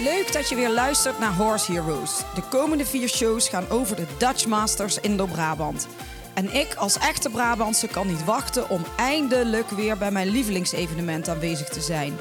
[0.00, 2.22] Leuk dat je weer luistert naar Horse Heroes.
[2.34, 5.86] De komende vier shows gaan over de Dutch Masters in Brabant.
[6.34, 11.68] En ik als echte Brabantse kan niet wachten om eindelijk weer bij mijn lievelingsevenement aanwezig
[11.68, 12.16] te zijn.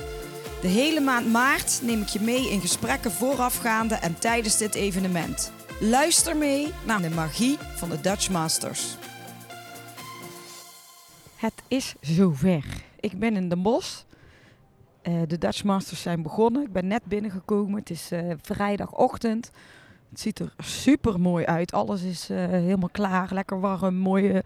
[0.62, 5.51] De hele maand maart neem ik je mee in gesprekken voorafgaande en tijdens dit evenement.
[5.79, 8.96] Luister mee naar de magie van de Dutch Masters.
[11.35, 12.63] Het is zover.
[12.99, 14.05] Ik ben in Den Bosch.
[15.08, 16.63] Eh, de Dutch Masters zijn begonnen.
[16.63, 17.79] Ik ben net binnengekomen.
[17.79, 19.52] Het is eh, vrijdagochtend.
[20.09, 21.73] Het ziet er super mooi uit.
[21.73, 23.33] Alles is eh, helemaal klaar.
[23.33, 23.95] Lekker warm.
[23.95, 24.43] Mooie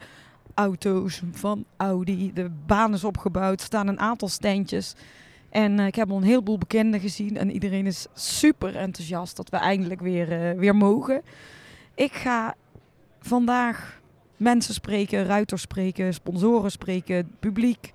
[0.54, 2.34] auto's van Audi.
[2.34, 3.60] De baan is opgebouwd.
[3.60, 4.96] Er staan een aantal standjes.
[5.50, 7.38] En ik heb al een heleboel bekenden gezien.
[7.38, 11.22] En iedereen is super enthousiast dat we eindelijk weer, weer mogen.
[11.96, 12.56] Ik ga
[13.20, 14.02] vandaag
[14.38, 17.92] mensen spreken, ruiters spreken, sponsoren spreken, publiek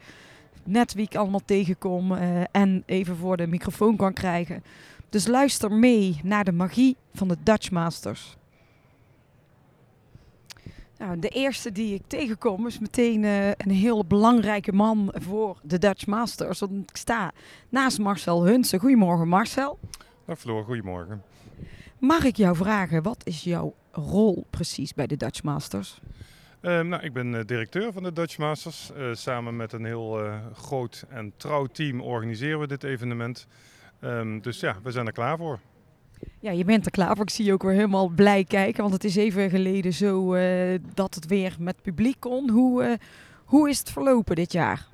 [0.66, 4.62] net wie ik allemaal tegenkom uh, en even voor de microfoon kan krijgen.
[5.08, 8.36] Dus luister mee naar de magie van de Dutch Masters.
[10.98, 15.78] Nou, de eerste die ik tegenkom is meteen uh, een heel belangrijke man voor de
[15.78, 16.58] Dutch Masters.
[16.58, 17.32] Want ik sta
[17.68, 18.80] naast Marcel Hunsen.
[18.80, 19.78] Goedemorgen Marcel.
[20.24, 21.22] Dag Floor, goedemorgen.
[21.98, 26.00] Mag ik jou vragen, wat is jouw rol precies bij de Dutch Masters?
[26.66, 28.90] Ehm, nou, ik ben uh, directeur van de Dutch Masters.
[28.98, 33.46] Uh, samen met een heel uh, groot en trouw team organiseren we dit evenement.
[34.00, 35.60] Um, dus ja, we zijn er klaar voor.
[36.40, 37.24] Ja, je bent er klaar voor.
[37.24, 38.82] Ik zie je ook weer helemaal blij kijken.
[38.82, 40.36] Want het is even geleden zo
[40.94, 42.50] dat het weer met publiek kon.
[42.50, 42.98] Hoe,
[43.44, 44.86] hoe is het verlopen dit jaar?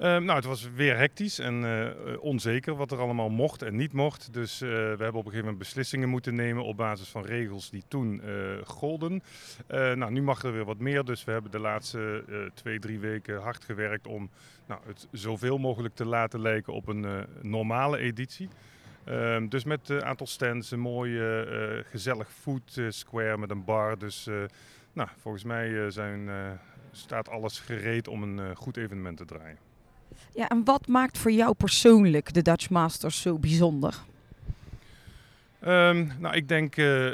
[0.00, 3.92] Ehm, nou, het was weer hectisch en uh, onzeker wat er allemaal mocht en niet
[3.92, 4.32] mocht.
[4.32, 7.70] Dus uh, we hebben op een gegeven moment beslissingen moeten nemen op basis van regels
[7.70, 9.22] die toen uh, golden.
[9.68, 11.04] nou, nu mag er weer wat meer.
[11.04, 14.30] Dus we hebben de laatste twee, drie weken hard gewerkt om
[14.66, 18.48] nou, het zoveel mogelijk te laten lijken op een normale editie.
[19.04, 23.98] Ehm, dus met een aantal stands, een mooie gezellig food square met een bar.
[23.98, 24.28] Dus
[24.92, 26.30] nou, volgens mij zijn,
[26.90, 29.69] staat alles gereed om een goed evenement te draaien.
[30.34, 33.94] Ja, en wat maakt voor jou persoonlijk de Dutch Masters zo bijzonder?
[35.66, 37.10] Um, nou, ik denk uh, uh,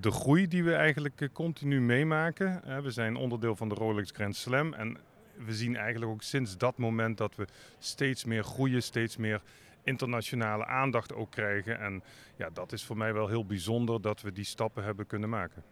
[0.00, 2.62] de groei die we eigenlijk continu meemaken.
[2.82, 4.72] we zijn onderdeel van de Rolex Grand Slam.
[4.72, 4.96] En
[5.44, 7.46] we zien eigenlijk ook sinds dat moment dat we
[7.78, 9.42] steeds meer groeien, steeds meer
[9.84, 11.80] internationale aandacht ook krijgen.
[11.80, 12.02] En
[12.36, 15.62] ja, dat is voor mij wel heel bijzonder dat we die stappen hebben kunnen maken.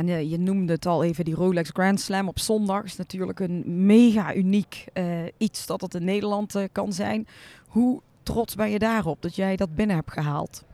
[0.00, 3.86] Ja, je noemde het al even, die Rolex Grand Slam op zondag is natuurlijk een
[3.86, 5.04] mega uniek uh,
[5.38, 7.26] iets dat het in Nederland uh, kan zijn.
[7.66, 10.64] Hoe trots ben je daarop dat jij dat binnen hebt gehaald?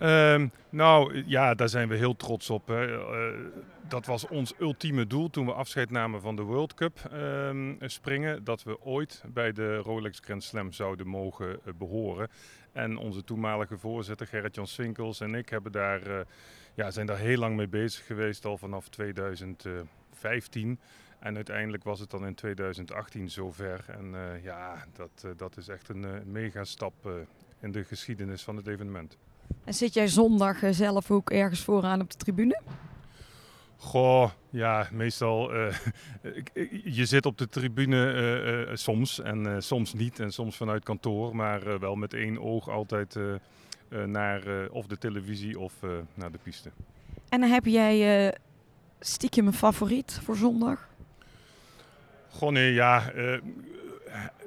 [0.00, 2.66] Um, nou ja, daar zijn we heel trots op.
[2.66, 2.86] Hè.
[3.88, 8.44] Dat was ons ultieme doel toen we afscheid namen van de World Cup um, springen.
[8.44, 12.28] Dat we ooit bij de Rolex Grand Slam zouden mogen behoren.
[12.72, 16.26] En onze toenmalige voorzitter Gerrit-Jan Swinkels en ik hebben daar
[16.74, 20.80] ja, zijn daar heel lang mee bezig geweest, al vanaf 2015.
[21.18, 23.84] En uiteindelijk was het dan in 2018 zover.
[23.86, 26.94] En uh, ja, dat, dat is echt een mega stap
[27.60, 29.18] in de geschiedenis van het evenement.
[29.64, 32.60] En zit jij zondag zelf ook ergens vooraan op de tribune?
[33.84, 35.54] Goh, ja, meestal.
[36.98, 40.20] je zit op de tribune soms en soms niet.
[40.20, 43.16] En soms vanuit kantoor, maar wel met één oog altijd
[43.94, 46.70] eh, naar eh, of de televisie of eh, naar de piste.
[47.28, 48.34] En dan heb jij
[49.00, 50.88] stiekem een favoriet voor zondag?
[52.28, 53.12] Goh nee, ja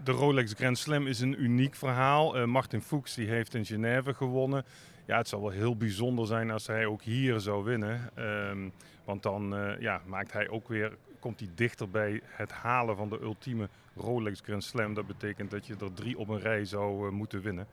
[0.03, 2.37] de Rolex Grand Slam is een uniek verhaal.
[2.37, 4.65] Uh, Martin Fuchs die heeft in Genève gewonnen.
[5.05, 8.09] Ja, het zou wel heel bijzonder zijn als hij ook hier zou winnen.
[8.17, 8.71] Um,
[9.07, 13.09] want dan uh, ja, maakt hij ook weer, komt hij dichter bij het halen van
[13.09, 14.93] de ultieme Rolex Grand Slam.
[14.93, 17.67] Dat betekent dat je er drie op een rij zou uh, moeten winnen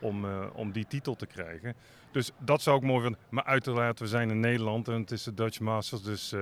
[0.00, 1.74] om, uh, om die titel te krijgen.
[2.10, 3.20] Dus dat zou ik mooi vinden.
[3.28, 6.02] Maar uiteraard, we zijn in Nederland en het is de Dutch Masters.
[6.02, 6.34] Dus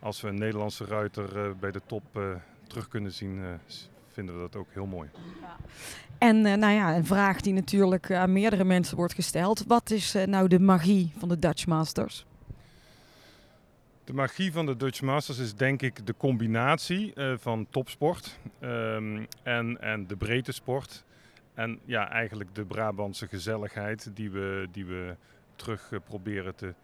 [0.00, 2.02] als we een Nederlandse ruiter bij de top
[2.66, 3.40] terug kunnen zien,
[4.08, 5.10] vinden we dat ook heel mooi.
[5.40, 5.56] Ja.
[6.18, 9.64] En nou ja, een vraag die natuurlijk aan meerdere mensen wordt gesteld.
[9.66, 12.26] Wat is nou de magie van de Dutch Masters?
[14.08, 19.80] De magie van de Dutch Masters is denk ik de combinatie van topsport um, en,
[19.80, 21.04] en de breedte sport.
[21.54, 25.16] En ja, eigenlijk de Brabantse gezelligheid die we, die we
[25.56, 26.74] terug uh, proberen te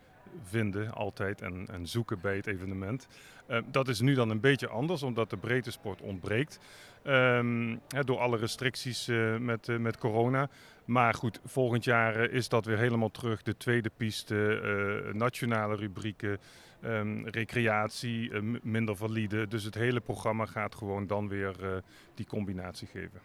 [0.43, 3.07] vinden altijd en, en zoeken bij het evenement.
[3.49, 6.59] Uh, dat is nu dan een beetje anders, omdat de breedte sport ontbreekt.
[7.03, 9.07] Hè, door alle restricties
[9.39, 10.49] met, met corona.
[10.85, 13.43] Maar goed, volgend jaar is dat weer helemaal terug.
[13.43, 16.39] De tweede piste, nationale rubrieken,
[16.87, 19.49] um, recreatie, minder valide.
[19.49, 21.83] Dus het hele programma gaat gewoon dan weer
[22.15, 23.21] die combinatie geven.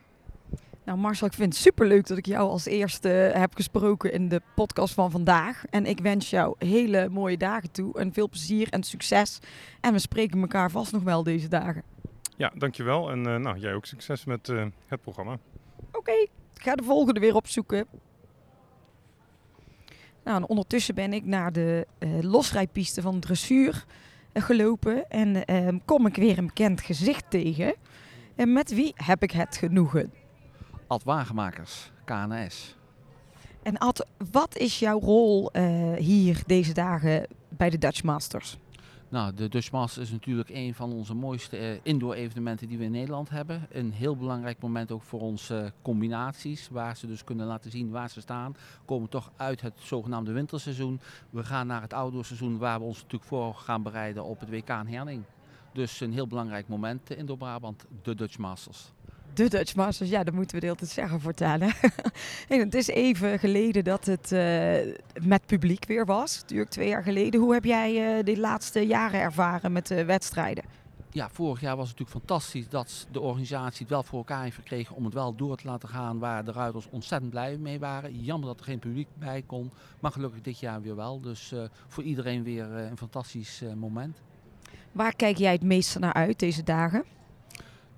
[0.90, 4.42] Nou Marcel, ik vind het superleuk dat ik jou als eerste heb gesproken in de
[4.56, 5.66] podcast van vandaag.
[5.70, 9.40] En ik wens jou hele mooie dagen toe en veel plezier en succes.
[9.82, 11.84] En we spreken elkaar vast nog wel deze dagen.
[12.38, 13.12] Ja, dankjewel.
[13.12, 15.38] En uh, nou, jij ook succes met uh, het programma.
[15.88, 17.86] Oké, okay, ga de volgende weer opzoeken.
[20.24, 23.86] Nou, ondertussen ben ik naar de uh, losrijpiste van dressuur
[24.34, 27.76] gelopen en kom ik weer een bekend gezicht tegen.
[28.36, 30.14] En met wie heb ik het genoegen?
[30.88, 32.78] Ad Wagenmakers, KNS.
[33.64, 38.58] En Ad, wat is jouw rol uh, hier deze dagen bij de Dutch Masters?
[39.12, 42.84] Nou, de Dutch Masters is natuurlijk een van onze mooiste uh, indoor evenementen die we
[42.84, 43.68] in Nederland hebben.
[43.72, 47.90] Een heel belangrijk moment ook voor onze uh, combinaties, waar ze dus kunnen laten zien
[47.90, 48.56] waar ze staan.
[48.86, 51.00] Komen toch uit het zogenaamde winterseizoen.
[51.30, 54.70] We gaan naar het outdoorseizoen waar we ons natuurlijk voor gaan bereiden op het WK
[54.70, 55.24] in Herning.
[55.74, 58.92] Dus een heel belangrijk moment in Brabant, de Dutch Masters.
[59.34, 61.74] De Dutch Masters, ja, dat moeten we de hele tijd zeggen vertellen.
[62.48, 64.76] en het is even geleden dat het uh,
[65.28, 67.42] met publiek weer was, natuurlijk twee jaar geleden.
[67.42, 70.64] Hoe heb jij uh, de laatste jaren ervaren met de wedstrijden?
[71.12, 74.56] Ja, vorig jaar was het natuurlijk fantastisch dat de organisatie het wel voor elkaar heeft
[74.56, 78.22] gekregen om het wel door te laten gaan waar de ruiters ontzettend blij mee waren.
[78.22, 81.22] Jammer dat er geen publiek bij kon, maar gelukkig dit jaar weer wel.
[81.22, 84.22] Dus uh, voor iedereen weer een fantastisch moment.
[84.92, 87.04] Waar kijk jij het meeste naar uit deze dagen?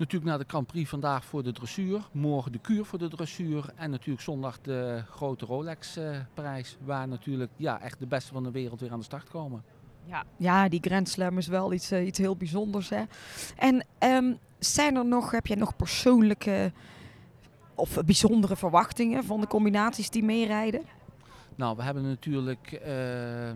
[0.01, 2.01] Natuurlijk naar de Grand Prix vandaag voor de dressuur.
[2.11, 3.73] Morgen de kuur voor de dressuur.
[3.75, 6.77] En natuurlijk zondag de grote Rolex-prijs.
[6.83, 9.63] waar natuurlijk ja, echt de beste van de wereld weer aan de start komen.
[10.05, 12.89] Ja, ja die Grand Slam is wel iets, uh, iets heel bijzonders.
[12.89, 13.03] Hè?
[13.57, 16.71] En um, zijn er nog, heb jij nog persoonlijke
[17.75, 20.81] of bijzondere verwachtingen van de combinaties die meerijden?
[21.61, 23.51] Nou, we hebben natuurlijk uh,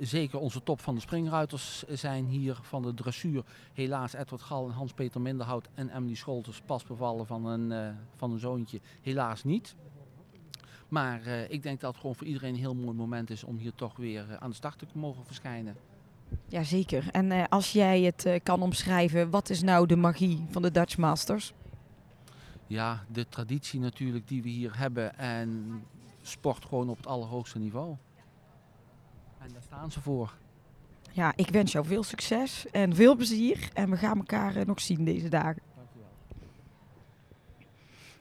[0.00, 3.44] zeker onze top van de springruiters zijn hier van de dressuur.
[3.72, 8.32] Helaas Edward Gal en Hans-Peter Minderhout en Emily Scholters pas bevallen van een, uh, van
[8.32, 8.80] een zoontje.
[9.02, 9.74] Helaas niet.
[10.88, 13.56] Maar uh, ik denk dat het gewoon voor iedereen een heel mooi moment is om
[13.56, 15.76] hier toch weer aan de start te mogen verschijnen.
[16.48, 17.08] Jazeker.
[17.10, 21.52] En als jij het kan omschrijven, wat is nou de magie van de Dutch Masters?
[22.66, 25.82] Ja, de traditie natuurlijk die we hier hebben en
[26.30, 27.96] sport gewoon op het allerhoogste niveau.
[29.38, 30.34] En daar staan ze voor.
[31.12, 33.68] Ja, ik wens jou veel succes en veel plezier.
[33.72, 35.62] En we gaan elkaar uh, nog zien deze dagen.
[35.76, 36.08] Dankjewel.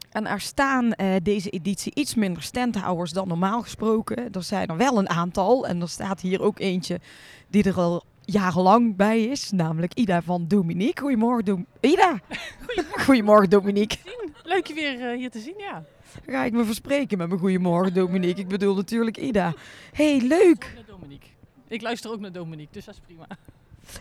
[0.09, 4.31] En er staan uh, deze editie iets minder standhouders dan normaal gesproken.
[4.31, 5.67] Er zijn er wel een aantal.
[5.67, 6.99] En er staat hier ook eentje
[7.47, 9.51] die er al jarenlang bij is.
[9.51, 11.01] Namelijk Ida van Dominique.
[11.01, 12.19] Goedemorgen, Dom Ida.
[12.65, 13.03] Goedemorgen.
[13.03, 13.97] Goedemorgen, Dominique.
[14.43, 15.83] Leuk je weer uh, hier te zien, ja.
[16.25, 18.41] Ga ik me verspreken met mijn goedemorgen, Dominique.
[18.41, 19.53] Ik bedoel natuurlijk Ida.
[19.93, 20.71] hey, leuk.
[20.75, 21.29] Naar Dominique.
[21.67, 23.27] Ik luister ook naar Dominique, dus dat is prima.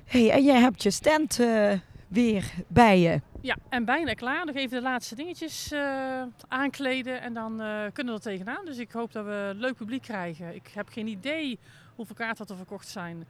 [0.04, 1.72] hey, en jij hebt je stand uh,
[2.08, 3.20] weer bij je.
[3.40, 4.46] Ja, en bijna klaar.
[4.46, 8.64] Nog even de laatste dingetjes uh, aankleden en dan uh, kunnen we er tegenaan.
[8.64, 10.54] Dus ik hoop dat we leuk publiek krijgen.
[10.54, 11.58] Ik heb geen idee
[11.94, 13.26] hoeveel kaarten er verkocht zijn.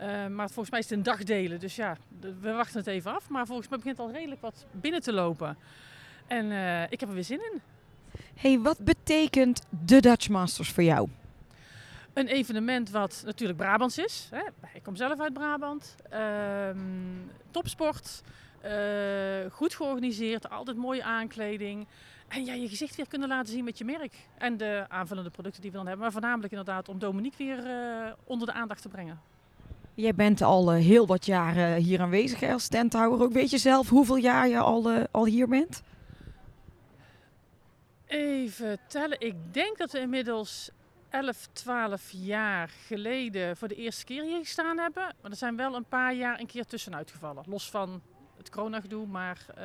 [0.00, 1.60] Uh, maar volgens mij is het een dagdelen.
[1.60, 1.96] Dus ja,
[2.40, 3.28] we wachten het even af.
[3.28, 5.56] Maar volgens mij begint al redelijk wat binnen te lopen.
[6.26, 6.44] En
[6.90, 7.60] ik heb er weer zin in.
[8.36, 11.08] Hey, wat betekent de Dutch Masters voor jou?
[12.12, 14.28] Een evenement wat natuurlijk Brabants is.
[14.30, 14.40] Hè.
[14.74, 15.96] Ik kom zelf uit Brabant.
[16.68, 18.22] Um, topsport.
[18.64, 18.70] Uh,
[19.50, 20.50] goed georganiseerd.
[20.50, 21.86] Altijd mooie aankleding.
[22.28, 24.16] En ja, je gezicht weer kunnen laten zien met je merk.
[24.38, 26.04] En de aanvullende producten die we dan hebben.
[26.04, 29.20] Maar voornamelijk inderdaad om Dominique weer uh, onder de aandacht te brengen.
[29.94, 33.22] Jij bent al uh, heel wat jaren hier aanwezig als standhouder.
[33.22, 35.82] Ook weet je zelf hoeveel jaar je al, al hier bent?
[38.06, 39.20] Even tellen.
[39.20, 40.70] Ik denk dat we inmiddels
[41.10, 45.14] 11, 12 jaar geleden voor de eerste keer hier gestaan hebben.
[45.22, 47.44] Maar er zijn wel een paar jaar een keer tussenuit gevallen.
[47.46, 48.02] Los van
[48.36, 49.06] het coronagedoe.
[49.06, 49.64] Maar uh,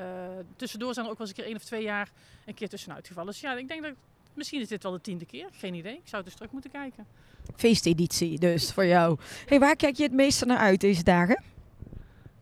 [0.55, 2.11] tussendoor zijn er ook wel eens een keer één of twee jaar
[2.45, 3.31] een keer tussenuit gevallen.
[3.31, 3.93] Dus ja, ik denk dat
[4.33, 5.47] misschien is dit wel de tiende keer.
[5.51, 5.93] Geen idee.
[5.93, 7.07] Ik zou dus terug moeten kijken.
[7.55, 9.17] Feesteditie dus voor jou.
[9.45, 11.43] Hey, waar kijk je het meeste naar uit deze dagen?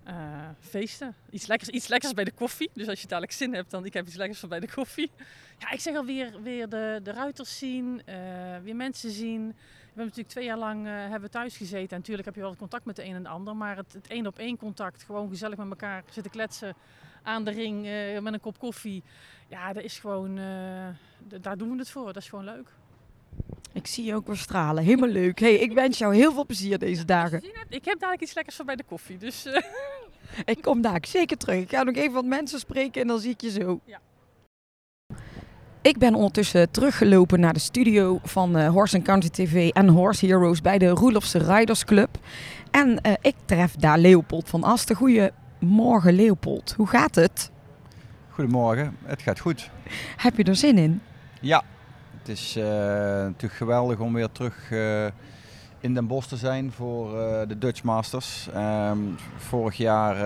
[0.10, 0.16] Uh,
[0.60, 1.16] feesten.
[1.30, 2.70] Iets lekkers, iets lekkers bij de koffie.
[2.74, 5.12] Dus als je dadelijk zin hebt, dan ik heb iets lekkers van bij de koffie.
[5.58, 8.16] Ja, ik zeg alweer weer de, de ruiters zien, uh,
[8.64, 9.48] weer mensen zien.
[9.48, 11.90] We hebben natuurlijk twee jaar lang uh, hebben thuis gezeten.
[11.90, 13.56] En natuurlijk heb je wel contact met de een en de ander.
[13.56, 16.76] Maar het, het één op één contact, gewoon gezellig met elkaar zitten kletsen
[17.24, 17.82] aan de ring
[18.22, 19.04] met een kop koffie.
[19.48, 20.36] Ja, dat is gewoon,
[21.42, 22.06] daar doen we het voor.
[22.06, 22.68] Dat is gewoon leuk.
[23.74, 24.84] Ik zie je ook weer stralen.
[24.84, 25.40] Helemaal leuk.
[25.40, 27.44] Hey, ik wens jou heel veel plezier deze dagen.
[27.70, 29.18] Ik heb dadelijk iets lekkers van bij de koffie.
[29.18, 29.44] Dus,
[30.46, 31.62] ik kom daar zeker terug.
[31.62, 33.80] Ik ga nog even wat mensen spreken en dan zie ik je zo.
[33.86, 34.00] Ja.
[35.82, 40.62] Ik ben ondertussen teruggelopen naar de studio van uh, Horse Country TV en Horse Heroes
[40.62, 42.18] bij de Roelofse Riders Club.
[42.72, 44.96] En uh, ik tref daar Leopold van Asten.
[44.96, 47.52] Goedemorgen Leopold, hoe gaat het?
[48.30, 49.70] Goedemorgen, het gaat goed.
[50.18, 51.02] Heb je er zin in?
[51.42, 51.64] Ja,
[52.18, 55.06] het is uh, natuurlijk geweldig om weer terug uh,
[55.82, 58.50] in Den Bosch te zijn voor uh, de Dutch Masters.
[58.56, 60.18] Um, vorig jaar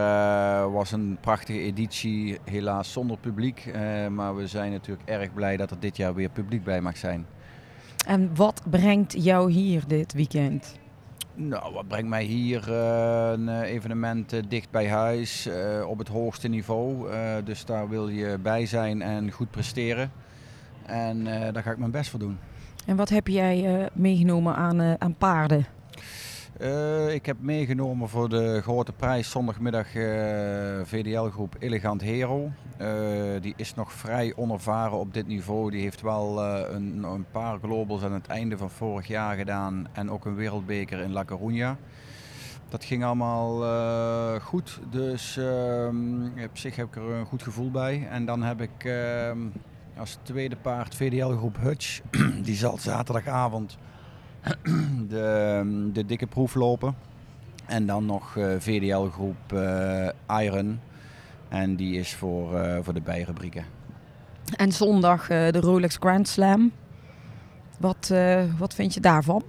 [0.72, 3.74] was een prachtige editie, helaas zonder publiek.
[4.10, 7.26] maar we zijn natuurlijk erg blij dat er dit jaar weer publiek bij mag zijn.
[8.06, 10.80] En wat brengt jou hier dit weekend?
[11.34, 12.72] Nou, wat brengt mij hier?
[12.72, 15.50] Een evenement dicht bij huis,
[15.88, 17.12] op het hoogste niveau.
[17.44, 20.12] dus daar wil je bij zijn en goed presteren.
[20.86, 22.38] En daar ga ik mijn best voor doen.
[22.86, 25.66] En wat heb jij meegenomen aan, aan paarden?
[26.62, 29.88] Uh, ik heb meegenomen voor de grote prijs zondagmiddag
[30.84, 32.52] VDL-groep Elegant Hero.
[33.42, 35.72] Die is nog vrij onervaren op dit niveau.
[35.72, 40.12] Die heeft wel een, een, paar globals aan het einde van vorig jaar gedaan en
[40.12, 41.80] ook een wereldbeker in La Coruña.
[42.70, 43.62] Dat ging allemaal
[44.40, 48.08] goed, dus ehm, op zich heb ik er een goed gevoel bij.
[48.10, 49.38] En dan heb ik ehm,
[49.98, 52.02] als tweede paard VDL-groep Hutch.
[52.44, 53.78] die zal zaterdagavond
[55.10, 56.96] de, de dikke proef lopen.
[57.66, 60.10] En dan nog uh, VDL groep uh,
[60.42, 60.80] Iron.
[61.50, 63.66] En die is voor, uh, voor de bijrubrieken.
[64.56, 66.72] En zondag de Rolex Grand Slam.
[67.80, 68.14] Wat,
[68.58, 69.44] wat vind je daarvan?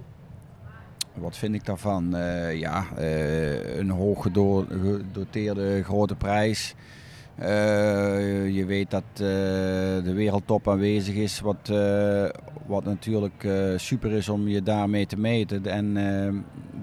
[1.13, 2.09] Wat vind ik daarvan?
[2.53, 2.85] ja,
[3.77, 6.75] een hoog gedoteerde grote prijs.
[7.39, 12.25] Uh, je weet dat uh, de wereldtop aanwezig is, wat, uh,
[12.65, 15.65] wat natuurlijk super is om je daarmee te meten.
[15.65, 15.93] En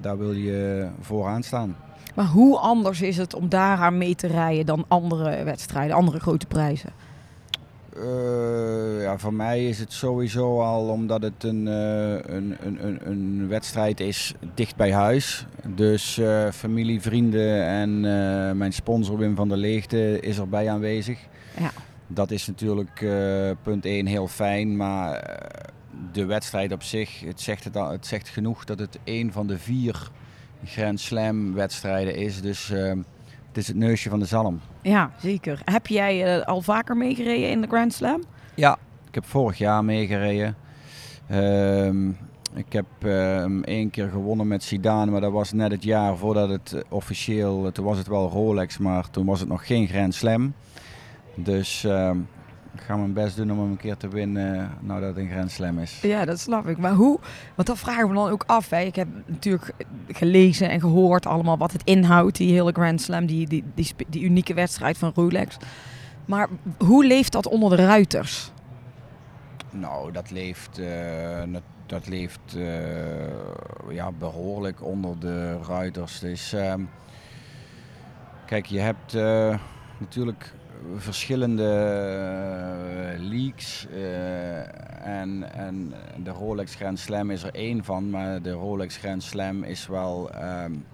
[0.01, 1.77] daar wil je vooraan staan.
[2.15, 6.47] Maar hoe anders is het om daaraan mee te rijden dan andere wedstrijden, andere grote
[6.47, 6.91] prijzen?
[7.97, 13.49] Uh, ja, voor mij is het sowieso al omdat het een, uh, een, een, een,
[13.49, 15.47] wedstrijd is dicht bij huis.
[15.67, 18.01] Dus uh, familie, vrienden en
[18.57, 21.19] mijn sponsor Wim van der Leegte is erbij aanwezig.
[21.59, 21.71] Ja.
[22.07, 23.05] Dat is natuurlijk
[23.63, 25.39] punt 1 heel fijn, maar
[26.13, 29.59] de wedstrijd op zich, het zegt, het, het zegt genoeg dat het een van de
[29.59, 30.11] vier
[30.65, 32.41] Grand Slam wedstrijden is.
[32.41, 32.73] Dus
[33.53, 34.61] het is het neusje van de zalm.
[34.83, 35.61] Ja, zeker.
[35.65, 38.23] Heb jij uh, al vaker meegereden in de Grand Slam?
[38.55, 38.79] Ja,
[39.09, 40.57] ik heb vorig jaar meegereden.
[41.31, 41.87] Uh,
[42.55, 46.17] ik heb hem uh, één keer gewonnen met Zidane, maar dat was net het jaar
[46.17, 49.89] voordat het uh, officieel, toen was het wel Rolex, maar toen was het nog geen
[49.89, 50.55] Grand Slam.
[51.35, 52.19] Dus ehm,
[52.75, 55.31] ik ga mijn best doen om hem een keer te winnen, nou dat het een
[55.31, 56.01] Grand Slam is.
[56.01, 56.79] Ja, dat snap ik.
[56.79, 57.19] Maar hoe,
[57.55, 58.71] want dat vragen we dan ook af.
[58.71, 58.81] Hè.
[58.81, 59.73] Ik heb natuurlijk
[60.09, 64.23] gelezen en gehoord allemaal wat het inhoudt, die hele Grand Slam, die, die, die, die
[64.23, 65.57] unieke wedstrijd van Rolex.
[66.25, 66.49] Maar
[66.79, 68.53] hoe leeft dat onder de ruiters?
[69.71, 71.43] Nou, dat leeft, uh,
[71.87, 72.65] dat leeft uh,
[73.91, 76.19] ja, behoorlijk onder de ruiters.
[76.19, 76.75] Dus, uh,
[78.47, 79.59] kijk, je hebt uh,
[79.99, 80.55] natuurlijk
[80.97, 81.65] verschillende
[83.19, 83.87] leaks.
[85.03, 89.63] en, en de Rolex Grand Slam is er één van, maar de Rolex Grand Slam
[89.63, 90.31] is wel
[90.65, 90.85] um,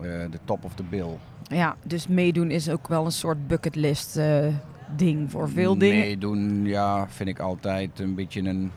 [0.00, 1.18] de top of the bill.
[1.42, 4.20] Ja, dus meedoen is ook wel een soort bucketlist
[4.96, 5.98] ding voor veel dingen.
[5.98, 8.70] Meedoen, ja, vind ik altijd een beetje een,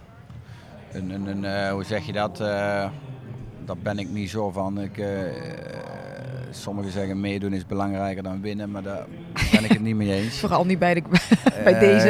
[0.92, 2.38] een, een, een hoe zeg je dat?
[2.38, 4.82] Daar ben ik niet zo van.
[4.82, 4.98] Ik,
[6.52, 9.06] sommigen zeggen meedoen is belangrijker dan winnen, maar daar
[9.52, 10.40] ben ik het niet mee eens.
[10.46, 11.02] Vooral niet bij, de,
[11.64, 12.10] bij deze.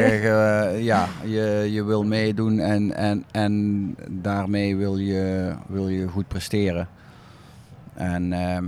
[0.83, 6.87] ja, je, je wil meedoen en, en, en daarmee wil je, wil je goed presteren.
[7.93, 8.33] En...
[8.33, 8.65] Ehm,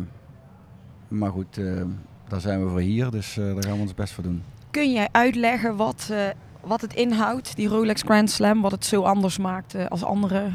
[1.08, 1.82] maar goed, uh,
[2.28, 4.44] daar zijn we voor hier, dus daar gaan we ons best voor doen.
[4.72, 6.14] Kun jij uitleggen wat,
[6.62, 10.52] wat het inhoudt, die Rolex Grand Slam, wat het zo anders maakt als andere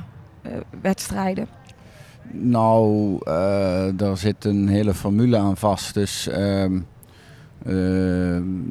[0.80, 1.48] wedstrijden?
[2.30, 3.18] Nou,
[3.96, 5.94] daar zit een hele formule aan vast.
[5.94, 6.80] Dus ehm,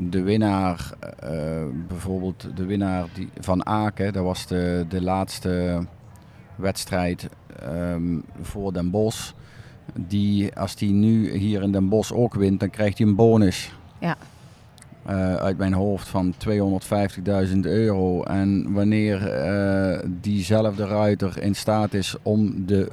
[0.09, 0.93] de winnaar,
[1.87, 5.85] bijvoorbeeld de winnaar die, van Aken, dat was de, de laatste
[6.55, 7.29] wedstrijd
[7.63, 9.31] um, voor Den Bosch
[9.93, 13.71] die, als die nu hier in Den Bosch ook wint, dan krijgt hij een bonus.
[13.99, 14.17] Ja.
[15.09, 16.33] Uh, uit mijn hoofd van
[17.53, 18.23] 250.000 euro.
[18.23, 22.89] En wanneer uh, diezelfde ruiter in staat is om de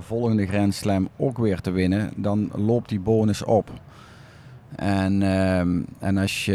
[0.00, 3.70] volgende Grand Slam ook weer te winnen, dan loopt die bonus op.
[4.76, 5.58] En, uh,
[5.98, 6.52] en als je,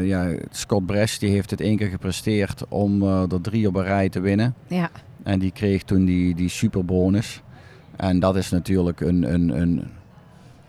[0.00, 3.84] uh, ja, Scott Bresch die heeft het één keer gepresteerd om er drie op een
[3.84, 4.54] rij te winnen.
[4.66, 4.90] Ja.
[5.22, 7.42] En die kreeg toen die, die superbonus.
[7.96, 9.84] En dat is natuurlijk een, een, een,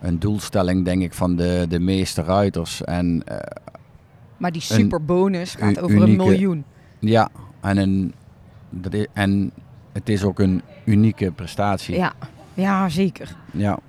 [0.01, 2.83] een doelstelling, denk ik, van de, de meeste ruiters.
[2.83, 3.37] En, uh,
[4.37, 6.63] maar die superbonus gaat over unieke, een miljoen.
[6.99, 7.29] Ja,
[7.61, 8.13] en, een,
[8.69, 9.51] dat is, en
[9.91, 11.95] het is ook een unieke prestatie.
[11.95, 12.13] Ja,
[12.53, 13.35] ja zeker.
[13.51, 13.79] Ja.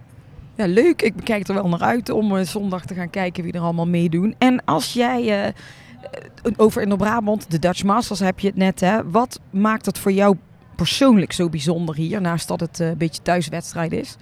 [0.54, 1.02] Ja, leuk.
[1.02, 3.86] Ik kijk er wel naar uit om uh, zondag te gaan kijken wie er allemaal
[3.86, 4.34] meedoen.
[4.38, 5.52] En als jij uh, eh,
[6.56, 8.80] over in Brabant, de Dutch Masters heb je het net.
[8.80, 9.10] Hè.
[9.10, 10.36] Wat maakt het voor jou
[10.76, 14.16] persoonlijk zo bijzonder hier, naast dat het eh, een beetje thuiswedstrijd is?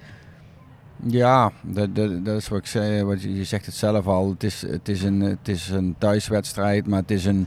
[1.02, 3.04] Ja, dat, dat, dat is wat ik zei.
[3.04, 4.30] Wat je, je zegt het zelf al.
[4.30, 7.46] Het is, het, is een, het is een thuiswedstrijd, maar het is een,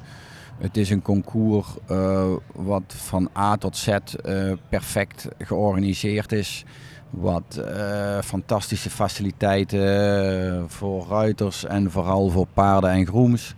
[0.61, 6.65] het is een concours eh, wat van A tot Z eh, perfect georganiseerd is.
[7.09, 13.55] Wat eh, fantastische faciliteiten voor ruiters en vooral voor paarden en grooms.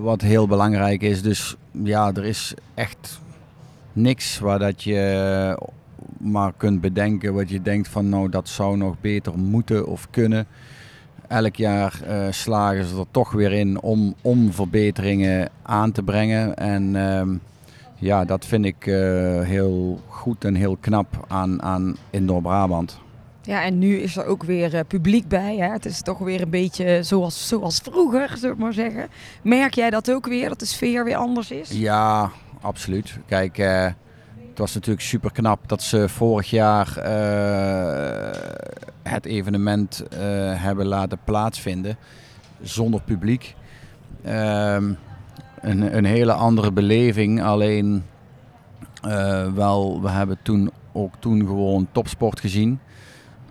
[0.00, 1.22] Wat heel belangrijk is.
[1.22, 3.20] Dus ja, er is echt
[3.92, 5.56] niks waar dat je
[6.18, 10.46] maar kunt bedenken wat je denkt van nou dat zou nog beter moeten of kunnen.
[11.32, 16.56] Elk jaar eh, slagen ze er toch weer in om, om verbeteringen aan te brengen.
[16.56, 17.34] En ehm,
[17.98, 18.94] ja, dat vind ik eh,
[19.40, 22.98] heel goed en heel knap aan, aan Indoor Brabant.
[23.42, 25.56] Ja, en nu is er ook weer eh, publiek bij.
[25.56, 25.70] Hè?
[25.70, 29.08] Het is toch weer een beetje zoals, zoals vroeger, zullen we maar zeggen.
[29.42, 31.70] Merk jij dat ook weer, dat de sfeer weer anders is?
[31.70, 33.18] Ja, absoluut.
[33.26, 33.58] Kijk,
[34.52, 38.40] het was natuurlijk super knap dat ze vorig jaar eh,
[39.02, 40.18] het evenement eh,
[40.62, 41.96] hebben laten plaatsvinden
[42.60, 43.54] zonder publiek.
[44.22, 44.92] Ehm,
[45.60, 48.04] een, een hele andere beleving, alleen
[49.02, 52.78] eh, wel, we hebben toen ook toen gewoon topsport gezien.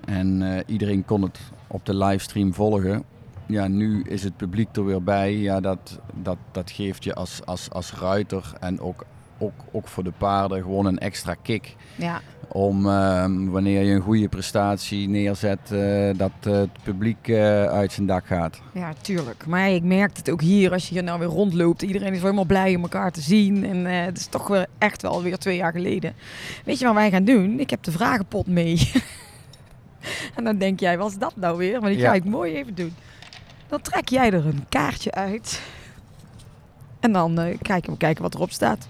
[0.06, 3.04] En iedereen kon het op de livestream volgen.
[3.46, 5.38] Ja, nu is het publiek er weer bij.
[5.38, 9.06] Ja, dat, dat, dat geeft je als, als, als ruiter en ook,
[9.42, 11.76] ook, ook voor de paarden gewoon een extra kick.
[11.96, 17.66] Ja, Om ehm, wanneer je een goede prestatie neerzet, eh, dat eh, het publiek eh,
[17.66, 18.62] uit zijn dak gaat.
[18.74, 19.46] ja, tuurlijk.
[19.48, 21.82] Maar ik merk het ook hier, als je hier nou weer rondloopt.
[21.82, 23.66] Iedereen is helemaal blij om elkaar te zien.
[23.66, 26.14] En het is toch weer echt wel weer twee jaar geleden.
[26.66, 27.60] Weet je wat wij gaan doen?
[27.60, 28.92] Ik heb de vragenpot mee.
[30.36, 31.82] en dan denk jij, wat is dat nou weer?
[31.82, 32.14] Maar die ga Ja.
[32.14, 32.94] ik mooi even doen.
[33.68, 35.62] Dan trek jij er een kaartje uit.
[37.00, 38.88] En dan eh, kijken we kijken wat erop staat.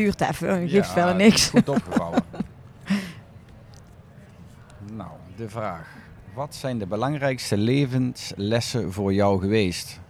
[0.00, 1.48] Duurt even, geeft Ja, verder niks.
[1.48, 1.66] Goed
[4.96, 5.88] nou, de vraag.
[6.34, 10.00] Wat zijn de belangrijkste levenslessen voor jou geweest?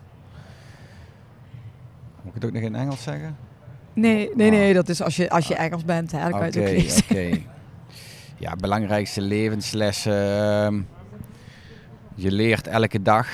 [2.22, 3.36] Moet ik het ook nog in Engels zeggen?
[3.92, 6.12] Nee, nee, nee, dat is als je, als je Engels bent.
[6.12, 7.02] Hè, dan kan je het ook lezen.
[7.10, 7.30] oké.
[8.38, 10.38] Ja, belangrijkste levenslessen.
[10.38, 10.80] ehm,
[12.14, 13.28] Je leert elke dag,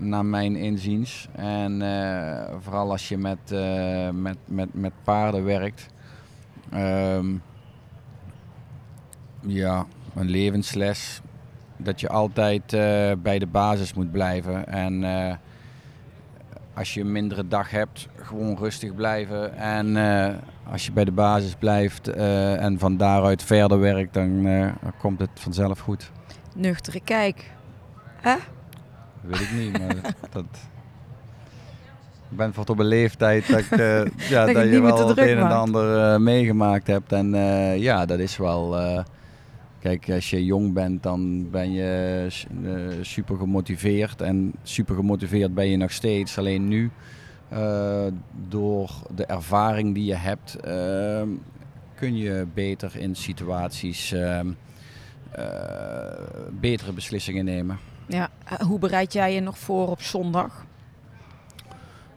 [0.00, 1.28] naar mijn inziens.
[1.32, 5.86] En eh, vooral als je met, eh, met, met, met paarden werkt.
[6.70, 7.34] Ehm,
[9.40, 11.20] ja, een levensles.
[11.76, 14.66] Dat je altijd eh, bij de basis moet blijven.
[14.66, 15.34] En eh,
[16.74, 19.56] als je een mindere dag hebt, gewoon rustig blijven.
[19.56, 20.34] En eh,
[20.70, 24.46] als je bij de basis blijft en van daaruit verder werkt, dan,
[24.98, 26.10] komt het vanzelf goed.
[26.54, 27.50] Nuchtere kijk.
[28.20, 28.34] Hè?
[29.20, 30.69] Weet ik niet, maar dat...
[32.30, 35.18] Ik ben voor op een leeftijd dat, ik, eh, ja, je dat je wel het
[35.18, 37.12] een en ander eh, meegemaakt hebt.
[37.12, 38.76] En eh, ja, dat is wel...
[39.80, 42.26] kijk, als je jong bent, dan ben je
[43.00, 44.20] super gemotiveerd.
[44.20, 46.38] En super gemotiveerd ben je nog steeds.
[46.38, 46.90] Alleen nu,
[48.48, 50.56] door de ervaring die je hebt,
[51.94, 54.48] kun je beter in situaties ehm,
[55.30, 55.44] eh,
[56.50, 57.78] betere beslissingen nemen.
[58.06, 58.28] Ja.
[58.66, 60.64] Hoe bereid jij je nog voor op zondag?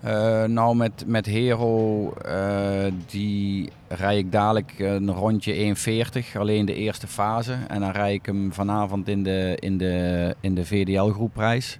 [0.04, 6.76] Eh, nou, met, met Hero, eh, die rij ik dadelijk een rondje 1.40, alleen de
[6.76, 7.58] eerste fase.
[7.68, 11.80] En dan rij ik hem vanavond in de, in de, in de VDL-groepprijs.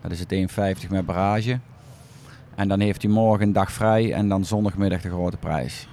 [0.00, 0.34] Dat is het
[0.84, 1.58] 1.50 met barrage.
[2.54, 5.88] En dan heeft hij morgen een dag vrij en dan zondagmiddag de grote prijs.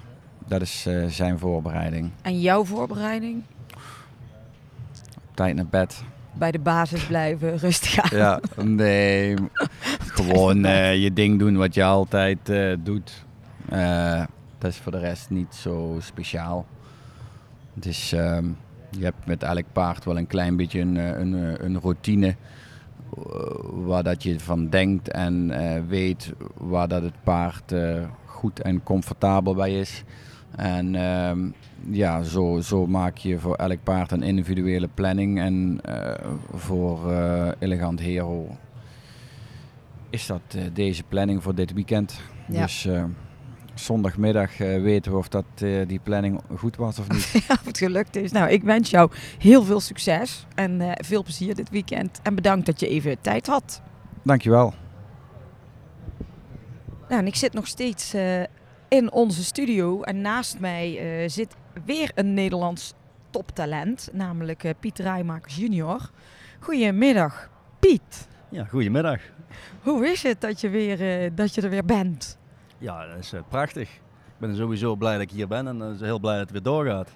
[0.48, 2.12] Dat is eh, zijn voorbereiding.
[2.22, 3.44] En jouw voorbereiding?
[5.34, 6.04] Tijd naar bed.
[6.34, 8.18] Bij de basis blijven, rustig aan.
[8.18, 9.36] Ja, nee.
[10.14, 13.26] Gewoon eh, je ding doen wat je altijd eh, doet.
[13.70, 14.24] Eh,
[14.58, 16.66] dat is voor de rest niet zo speciaal.
[17.74, 18.46] Het is, ehm,
[18.90, 22.36] je hebt met elk paard wel een klein beetje een, een, een routine.
[23.74, 25.52] waar dat je van denkt en
[25.88, 27.74] weet waar dat het paard
[28.26, 30.04] goed en comfortabel bij is.
[30.56, 31.40] En ehm,
[31.90, 35.40] ja, zo, zo maak je voor elk paard een individuele planning.
[35.40, 35.82] En
[36.52, 37.14] voor
[37.60, 38.58] Elegant Hero
[40.14, 42.20] is dat eh, deze planning voor dit weekend.
[42.48, 42.62] Ja.
[42.62, 43.04] Dus eh,
[43.74, 45.46] zondagmiddag eh, weten we of dat,
[45.88, 47.32] die planning goed was of niet.
[47.48, 48.32] Ja, of het gelukt is.
[48.32, 52.20] Nou, ik wens jou heel veel succes en veel plezier dit weekend.
[52.24, 53.82] En bedankt dat je even tijd had.
[54.24, 54.74] Dankjewel.
[57.10, 58.14] Nou, en ik zit nog steeds
[58.88, 60.02] in onze studio.
[60.02, 61.00] En naast mij
[61.30, 62.94] zit weer een Nederlands
[63.30, 66.10] toptalent, namelijk uh, Piet Rijmakers junior.
[66.60, 67.50] Goedemiddag,
[67.80, 68.28] Piet.
[68.54, 69.20] Ja, goedemiddag.
[69.82, 72.38] Hoe is het dat je, weer, uh, dat je er weer bent?
[72.78, 73.90] Ja, dat is prachtig.
[73.90, 77.10] Ik ben sowieso blij dat ik hier ben en heel blij dat het weer doorgaat.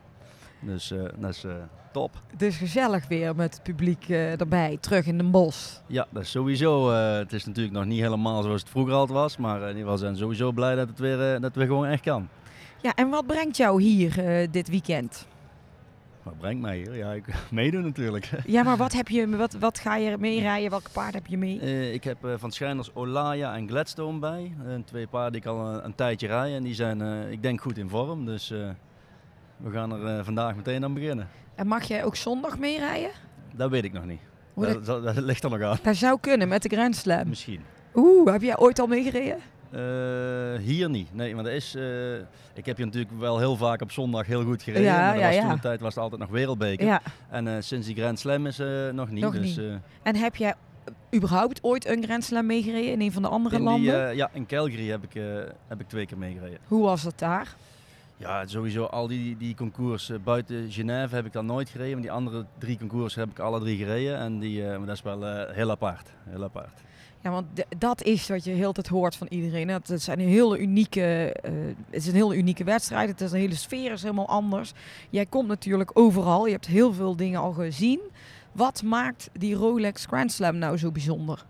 [0.59, 1.45] Dus dat is
[1.91, 2.21] top.
[2.37, 5.81] Dus gezellig weer met het publiek erbij, terug in de bos.
[5.87, 6.91] Ja, dat is sowieso.
[6.93, 9.37] Het is natuurlijk nog niet helemaal zoals het vroeger altijd was.
[9.37, 12.03] Maar in ieder geval zijn sowieso blij dat het weer, dat het weer gewoon echt
[12.03, 12.27] kan.
[12.81, 15.27] Ja, en wat brengt jou hier dit weekend?
[16.27, 16.95] Wat brengt mij hier?
[16.95, 18.29] Ja, ik meedoen natuurlijk.
[18.45, 20.69] Ja, maar wat, heb je, wat, wat ga je meerijden?
[20.69, 21.93] Welke paard heb je mee?
[21.93, 24.55] ik heb van Schijners Olaya en Gladstone bij.
[24.85, 26.55] twee paarden die ik al een, een tijdje rij.
[26.55, 28.25] En die zijn, ik denk, goed in vorm.
[28.25, 28.49] Dus
[29.57, 31.27] we gaan er vandaag meteen aan beginnen.
[31.55, 33.11] En mag jij ook zondag meerijden?
[33.55, 34.21] Dat weet ik nog niet.
[34.55, 35.77] Dat, dat, dat, ligt er nog aan.
[35.83, 37.27] Dat zou kunnen met de Grand Slam.
[37.27, 37.61] Misschien.
[37.95, 39.39] Oeh, heb jij ooit al meegereden?
[39.73, 41.13] Uh, hier niet.
[41.13, 41.75] Nee, maar dat is.
[41.75, 42.15] Uh,
[42.53, 44.85] ik heb je natuurlijk wel heel vaak op zondag heel goed gereden.
[44.85, 47.01] Ja, maar ja, was toen de tijd was het altijd nog wereldbeker.
[47.29, 49.23] En uh, sinds die Grand Slam is nog niet.
[49.23, 49.61] Nog dus, niet.
[50.03, 50.53] En heb jij
[51.15, 54.15] überhaupt ooit een Grand Slam meegereden in een van de andere in landen?
[54.15, 55.21] ja, in Calgary heb ik,
[55.67, 56.57] heb ik twee keer meegereden.
[56.67, 57.55] Hoe was het daar?
[58.17, 61.93] Ja, sowieso al die, die concours buiten Genève heb ik dan nooit gereden.
[61.93, 64.17] Maar die andere drie concours heb ik alle drie gereden.
[64.17, 66.09] En die, maar dat is wel heel apart.
[66.29, 66.85] Heel apart.
[67.27, 69.67] Ja, want dat is wat je heel tijd hoort van iedereen.
[69.67, 71.51] Het zijn hele unieke, uh,
[71.89, 73.09] het is een hele unieke wedstrijd.
[73.09, 74.73] Het is een hele sfeer is helemaal anders.
[75.09, 76.45] Jij komt natuurlijk overal.
[76.45, 77.99] Je hebt heel veel dingen al gezien.
[78.51, 81.45] Wat maakt die Rolex Grand Slam nou zo bijzonder?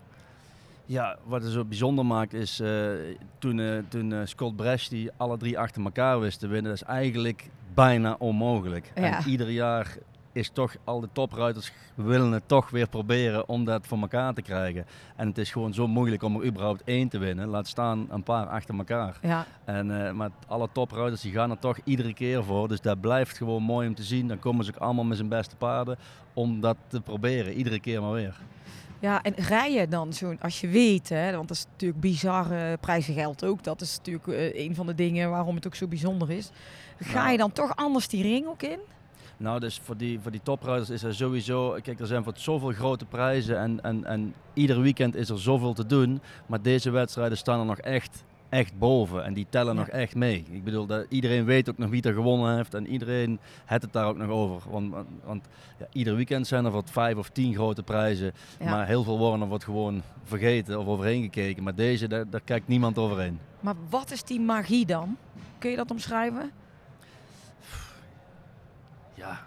[0.86, 2.90] Ja, wat het zo bijzonder maakt is uh,
[3.38, 6.80] toen, uh, toen uh, Scott Bresch die alle drie achter elkaar wist te winnen, dat
[6.82, 8.92] is eigenlijk bijna onmogelijk.
[8.94, 9.02] Ja.
[9.02, 9.96] En ieder jaar
[10.38, 14.42] is toch al de topruiters willen het toch weer proberen om dat voor elkaar te
[14.42, 14.86] krijgen.
[15.16, 17.48] En het is gewoon zo moeilijk om er überhaupt één te winnen.
[17.48, 19.18] Laat staan een paar achter elkaar.
[19.22, 19.46] Ja.
[19.64, 22.68] En, maar alle topruiters die gaan er toch iedere keer voor.
[22.68, 24.28] Dus dat blijft gewoon mooi om te zien.
[24.28, 25.98] Dan komen ze ook allemaal met zijn beste paarden
[26.34, 27.52] om dat te proberen.
[27.52, 28.36] Iedere keer maar weer.
[29.00, 32.76] Ja, en rij je dan zo, als je weet, hè, want dat is natuurlijk bizarre
[32.76, 33.64] prijzen geld ook.
[33.64, 36.50] Dat is natuurlijk uh, een van de dingen waarom het ook zo bijzonder is.
[36.98, 37.30] Ga nou.
[37.30, 38.78] je dan toch anders die ring ook in?
[39.38, 41.78] Nou, dus voor die, voor die topruiters is er sowieso...
[41.82, 45.72] Kijk, er zijn voor zoveel grote prijzen en, en, en ieder weekend is er zoveel
[45.72, 46.20] te doen.
[46.46, 49.24] Maar deze wedstrijden staan er nog echt echt boven.
[49.24, 50.44] En die tellen nog echt mee.
[50.50, 52.74] Ik bedoel, dat, iedereen weet ook nog wie er gewonnen heeft.
[52.74, 54.70] En iedereen heeft het daar ook nog over.
[54.70, 55.48] Want, want
[55.78, 58.32] ja, ieder weekend zijn er wat vijf of tien grote prijzen.
[58.64, 61.62] Maar heel veel worden er wat gewoon vergeten of overheen gekeken.
[61.62, 63.38] Maar deze, daar, daar kijkt niemand overheen.
[63.60, 65.16] Maar wat is die magie dan?
[65.58, 66.50] Kun je dat omschrijven?
[69.18, 69.38] Ja,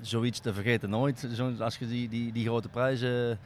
[0.00, 1.28] zoiets te vergeten nooit.
[1.34, 3.38] Zo, als je die, die, die grote prijzen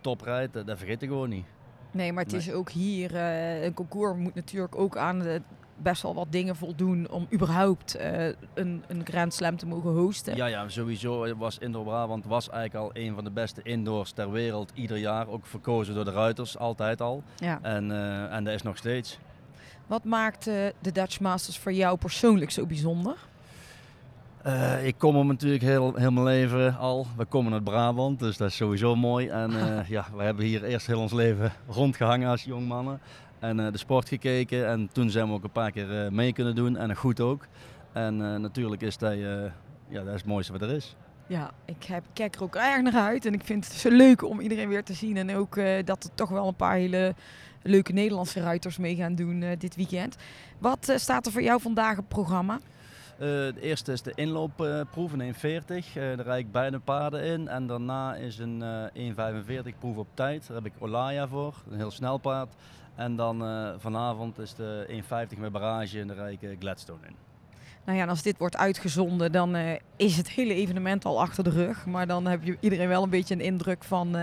[0.00, 1.46] top rijdt, dat vergeet je gewoon niet.
[1.90, 5.42] Nee, maar het is ook hier, uh, een concours moet natuurlijk ook aan de,
[5.76, 10.36] best wel wat dingen voldoen om überhaupt uh, een, een Grand Slam te mogen hosten.
[10.36, 14.30] Ja, ja, sowieso was Indoor Brabant was eigenlijk al een van de beste indoors ter
[14.30, 15.28] wereld ieder jaar.
[15.28, 17.22] Ook verkozen door de ruiters, altijd al.
[17.36, 17.58] Ja.
[17.62, 19.18] En, uh, en dat is nog steeds.
[19.86, 23.16] Wat maakt de Dutch Masters voor jou persoonlijk zo bijzonder?
[24.46, 27.06] Uh, ik kom er natuurlijk heel, heel mijn leven al.
[27.16, 29.28] We komen uit Brabant, dus dat is sowieso mooi.
[29.28, 33.00] En uh, ja, we hebben hier eerst heel ons leven rondgehangen als jongmannen.
[33.38, 34.68] En uh, de sport gekeken.
[34.68, 36.76] En toen zijn we ook een paar keer mee kunnen doen.
[36.76, 37.46] En goed ook.
[37.92, 39.18] En natuurlijk is dat,
[39.88, 40.96] ja, dat is het mooiste wat er is.
[41.26, 43.26] Ja, ik heb, kijk er ook erg naar uit.
[43.26, 45.16] En ik vind het zo leuk om iedereen weer te zien.
[45.16, 47.14] En ook dat er toch wel een paar hele
[47.62, 50.16] leuke Nederlandse ruiters mee gaan doen dit weekend.
[50.58, 52.58] Wat staat er voor jou vandaag op programma?
[53.22, 55.38] Uh, de eerste is de inloopproef, een 1,40.
[55.40, 57.48] Uh, daar rijd ik beide paarden in.
[57.48, 58.62] En daarna is een
[58.94, 59.12] uh,
[59.72, 60.46] 1,45 proef op tijd.
[60.46, 62.54] Daar heb ik Olaya voor, een heel snel paard.
[62.94, 63.38] En dan
[63.78, 65.02] vanavond is de
[65.34, 67.14] 1,50 met barrage en daar rijd ik Gladstone in.
[67.84, 69.56] Nou ja, en als dit wordt uitgezonden, dan
[69.96, 71.86] is het hele evenement al achter de rug.
[71.86, 74.16] Maar dan heb je iedereen wel een beetje een indruk van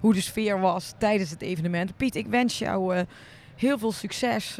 [0.00, 1.96] hoe de sfeer was tijdens het evenement.
[1.96, 3.04] Piet, ik wens jou
[3.56, 4.58] heel veel succes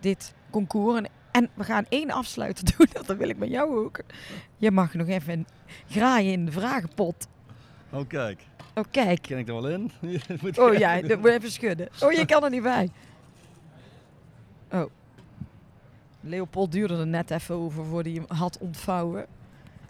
[0.00, 0.98] dit concours.
[0.98, 4.00] En en we gaan één afsluiten doen, dat wil ik met jou ook.
[4.56, 5.46] Je mag nog even
[5.88, 7.28] graaien in de vragenpot.
[7.90, 8.40] Oh, kijk.
[8.74, 9.22] Oh, kijk.
[9.22, 9.90] Ken ik er wel in?
[10.58, 11.88] oh ja, dat moet even schudden.
[12.00, 12.90] Oh, je kan er niet bij.
[14.70, 14.90] Oh.
[16.20, 19.26] Leopold duurde er net even over voor hij hem had ontvouwen.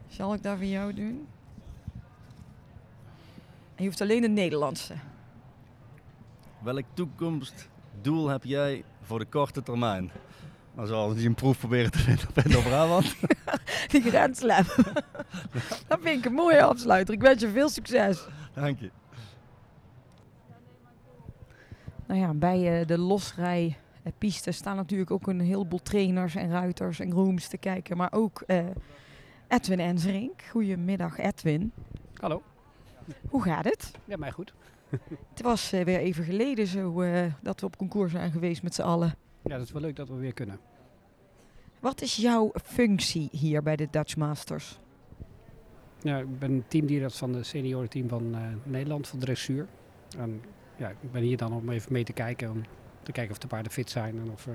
[0.09, 1.26] Zal ik dat voor jou doen?
[3.74, 4.94] En je hoeft alleen de Nederlandse.
[6.59, 10.11] Welk toekomstdoel heb jij voor de korte termijn?
[10.75, 13.17] Dan zal hij een proef proberen te vinden op Endo Brabant.
[13.91, 14.65] Die grenslab.
[15.89, 17.15] dat vind ik een mooie afsluiter.
[17.15, 18.27] Ik wens je veel succes.
[18.55, 18.91] Dank je.
[22.07, 26.51] Nou ja, bij uh, de losrij uh, piste staan natuurlijk ook een heleboel trainers en
[26.51, 27.97] ruiters en grooms te kijken.
[27.97, 28.65] Maar ook uh,
[29.49, 30.43] Edwin Ensrink.
[30.51, 31.73] Goedemiddag Edwin.
[32.15, 32.43] Hallo.
[33.29, 33.91] Hoe gaat het?
[34.05, 34.55] Ja, mij goed.
[35.35, 37.05] het was uh, weer even geleden zo
[37.41, 39.15] dat we op concours zijn geweest met z'n allen.
[39.42, 40.59] Ja, dat is wel leuk dat we weer kunnen.
[41.81, 44.78] Wat is jouw functie hier bij de Dutch Masters?
[46.02, 49.66] Ja, ik ben teamdirecteur van de seniorenteam van Nederland van dressuur.
[50.18, 50.42] En
[50.76, 52.50] ja, ik ben hier dan om even mee te kijken.
[52.50, 52.62] Om
[53.02, 54.48] te kijken of de paarden fit zijn en of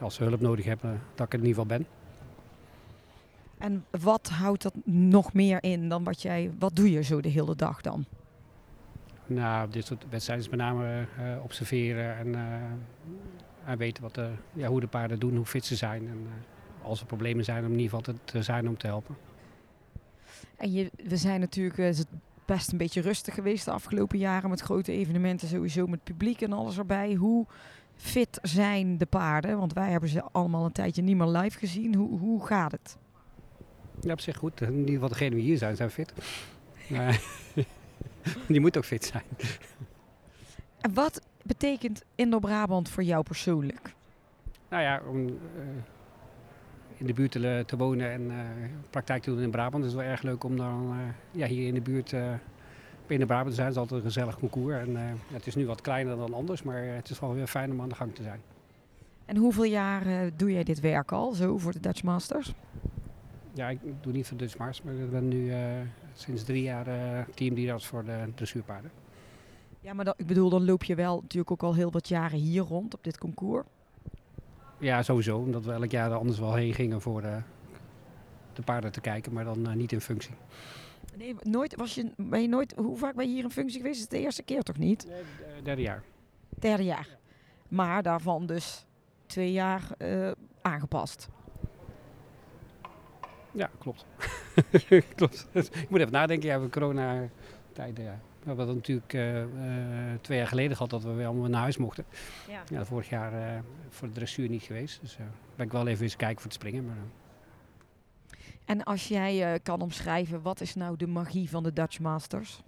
[0.00, 1.86] als ze hulp nodig hebben, dat ik er in ieder geval ben.
[3.58, 7.28] En wat houdt dat nog meer in dan wat jij, wat doe je zo de
[7.28, 8.04] hele dag dan?
[9.26, 12.34] Nou, dit soort wedstrijden is met name uh, observeren en,
[13.66, 16.08] en weten wat de, ja, hoe de paarden doen, hoe fit ze zijn.
[16.08, 18.86] En uh, als er problemen zijn, om in ieder geval te, te zijn om te
[18.86, 19.16] helpen.
[20.56, 22.08] En je, we zijn natuurlijk, is het
[22.44, 26.52] best een beetje rustig geweest de afgelopen jaren met grote evenementen, sowieso met publiek en
[26.52, 27.14] alles erbij.
[27.14, 27.46] Hoe
[27.94, 29.58] fit zijn de paarden?
[29.58, 31.94] Want wij hebben ze allemaal een tijdje niet meer live gezien.
[31.94, 32.96] Hoe, hoe gaat het?
[34.00, 34.60] Ja, op zich goed.
[34.60, 36.12] In ieder geval degenen die hier zijn, zijn fit.
[38.48, 39.24] die moet ook fit zijn.
[40.80, 43.94] En wat betekent Indo-Brabant voor jou persoonlijk?
[44.68, 45.34] Nou ja, om uh,
[46.96, 48.38] in de buurt te, te wonen en uh,
[48.90, 49.84] praktijk te doen in Brabant.
[49.84, 50.98] is wel erg leuk om dan uh,
[51.30, 52.12] ja, hier in de buurt
[53.06, 53.66] in de Brabant te zijn.
[53.66, 54.76] Het is altijd een gezellig concours.
[54.76, 54.96] En,
[55.32, 57.88] het is nu wat kleiner dan anders, maar het is wel weer fijn om aan
[57.88, 58.40] de gang te zijn.
[59.24, 62.54] En hoeveel jaar doe jij dit werk al, zo voor de Dutch Masters?
[63.52, 65.52] Ja, ik doe niet voor Dutch Masters, maar ik ben nu
[66.14, 66.86] sinds drie jaar
[67.34, 68.90] teamdirecteur voor de dressuurpaarden.
[69.84, 72.62] Ja, maar ik bedoel, dan loop je wel natuurlijk ook al heel wat jaren hier
[72.62, 73.66] rond op dit concours.
[74.78, 75.38] Ja, sowieso.
[75.38, 77.38] Omdat we elk jaar er anders wel heen gingen voor de,
[78.52, 80.34] de paarden te kijken, maar dan uh, niet in functie.
[81.16, 83.96] Nee, nooit, was je, ben je nooit, hoe vaak ben je hier in functie geweest?
[83.96, 85.06] Is het de eerste keer toch niet?
[85.06, 86.02] Nee, derde jaar.
[86.58, 87.06] Derde jaar.
[87.10, 87.16] Ja.
[87.68, 88.86] Maar daarvan dus
[89.26, 90.30] twee jaar uh,
[90.62, 91.28] aangepast.
[93.52, 94.06] Ja, klopt.
[95.16, 95.46] klopt.
[95.82, 96.48] Ik moet even nadenken.
[96.48, 98.20] Ja, we corona-tijden, ja.
[98.44, 99.46] We hebben natuurlijk uh, uh,
[100.20, 102.04] twee jaar geleden gehad dat we weer allemaal naar huis mochten.
[102.48, 102.62] Ja.
[102.70, 105.00] ja vorig jaar uh, voor de dressuur niet geweest.
[105.00, 105.16] Dus
[105.56, 106.86] ben ik wel even eens kijken voor het springen.
[106.86, 106.96] Maar,
[108.64, 112.62] en als jij kan omschrijven, wat is nou de magie van de Dutch Masters?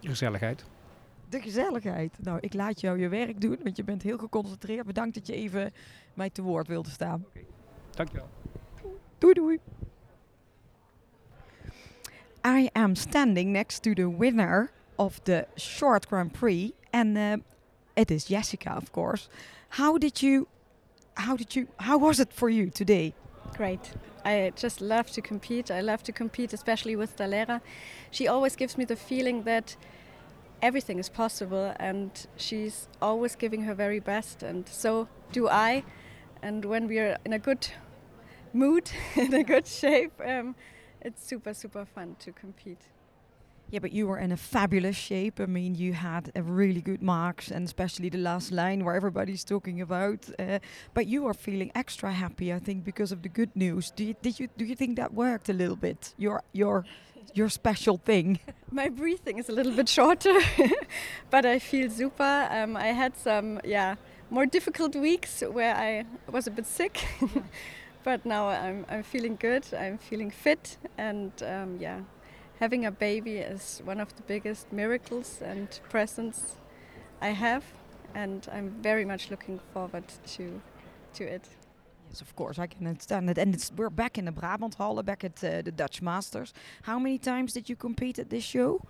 [0.00, 0.64] Gezelligheid.
[1.28, 2.18] De gezelligheid.
[2.20, 4.86] Nou, ik laat jou je werk doen, want je bent heel geconcentreerd.
[4.86, 5.72] Bedankt dat je even
[6.14, 7.24] mij te woord wilde staan.
[7.28, 7.46] Okay.
[7.90, 8.28] Dankjewel.
[9.18, 9.58] Doei doei.
[12.44, 17.36] I am standing next to the winner of the short Grand Prix, and uh,
[17.94, 19.28] it is Jessica, of course.
[19.70, 20.48] How did you,
[21.14, 23.14] how did you, how was it for you today?
[23.56, 23.92] Great.
[24.24, 25.70] I just love to compete.
[25.70, 27.60] I love to compete, especially with Dalera.
[28.10, 29.76] She always gives me the feeling that
[30.60, 35.84] everything is possible, and she's always giving her very best, and so do I.
[36.42, 37.68] And when we are in a good
[38.52, 40.56] mood, in a good shape, um,
[41.04, 42.88] it's super super fun to compete.
[43.72, 45.40] Yeah, but you were in a fabulous shape.
[45.40, 49.44] I mean, you had a really good marks, and especially the last line where everybody's
[49.44, 50.28] talking about.
[50.38, 50.58] Uh,
[50.92, 53.90] but you are feeling extra happy, I think, because of the good news.
[53.90, 56.14] Do you, did you do you think that worked a little bit?
[56.18, 56.84] Your your
[57.34, 58.40] your special thing.
[58.70, 60.38] My breathing is a little bit shorter,
[61.30, 62.48] but I feel super.
[62.50, 63.94] Um, I had some yeah
[64.28, 67.06] more difficult weeks where I was a bit sick.
[68.04, 72.00] but now I'm, I'm feeling good, I'm feeling fit, and um, yeah,
[72.60, 76.56] having a baby is one of the biggest miracles and presents
[77.20, 77.64] I have,
[78.14, 80.04] and I'm very much looking forward
[80.36, 80.60] to,
[81.14, 81.48] to it.
[82.08, 83.38] Yes, of course, I can understand it.
[83.38, 86.52] And we're back in the Brabant Hall, back at uh, the Dutch Masters.
[86.82, 88.80] How many times did you compete at this show?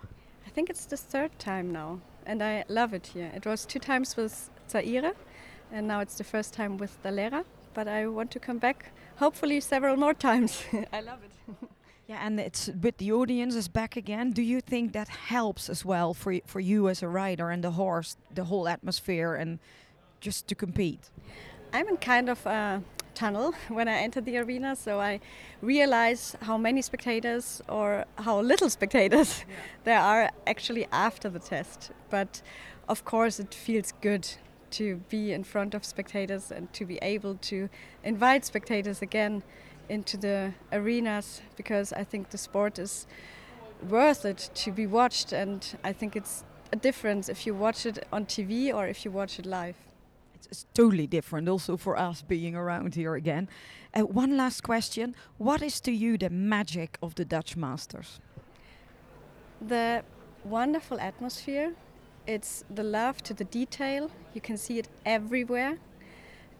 [0.45, 3.31] I think it's the third time now, and I love it here.
[3.33, 5.13] It was two times with Zaire,
[5.71, 7.45] and now it's the first time with Dalera.
[7.73, 10.63] But I want to come back hopefully several more times.
[10.93, 11.69] I love it.
[12.07, 14.31] yeah, and it's with the audience is back again.
[14.31, 17.71] Do you think that helps as well for for you as a rider and the
[17.71, 19.59] horse, the whole atmosphere, and
[20.19, 21.09] just to compete?
[21.73, 25.19] I'm in kind of a tunnel when I enter the arena, so I
[25.61, 29.55] realize how many spectators or how little spectators yeah.
[29.83, 31.91] there are actually after the test.
[32.09, 32.41] But
[32.87, 34.27] of course, it feels good
[34.73, 37.69] to be in front of spectators and to be able to
[38.03, 39.43] invite spectators again
[39.89, 43.05] into the arenas because I think the sport is
[43.89, 48.05] worth it to be watched and I think it's a difference if you watch it
[48.11, 49.75] on TV or if you watch it live.
[50.35, 53.47] It's, totally different also for us being around here again.
[53.93, 55.15] Uh, one last question.
[55.37, 58.19] What is to you the magic of the Dutch Masters?
[59.61, 60.03] The
[60.43, 61.73] wonderful atmosphere
[62.27, 64.09] it's the love to the detail.
[64.33, 65.77] You can see it everywhere.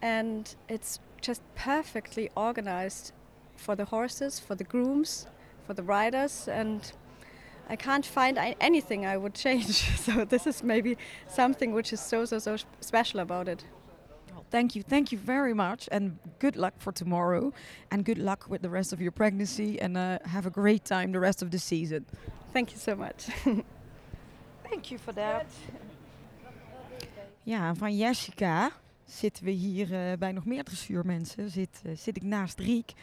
[0.02, 3.13] and it's just perfectly organized
[3.56, 5.28] for the horses, for the grooms,
[5.65, 6.91] for the riders, and
[7.69, 9.97] I can't find anything I would change.
[10.06, 10.97] so this is maybe
[11.28, 13.63] something which is so so so special about it.
[14.52, 17.54] Thank you, thank you very much, and good luck for tomorrow,
[17.89, 21.12] and good luck with the rest of your pregnancy, and uh, have a great time
[21.12, 22.06] the rest of the season.
[22.54, 23.30] Thank you so much.
[24.73, 25.45] thank you for that.
[27.43, 28.71] Ja, van Jessica
[29.05, 31.49] zitten we hier uh, bij nog meer dressuurmensen.
[31.49, 32.93] Zit, uh, zit ik naast Riek.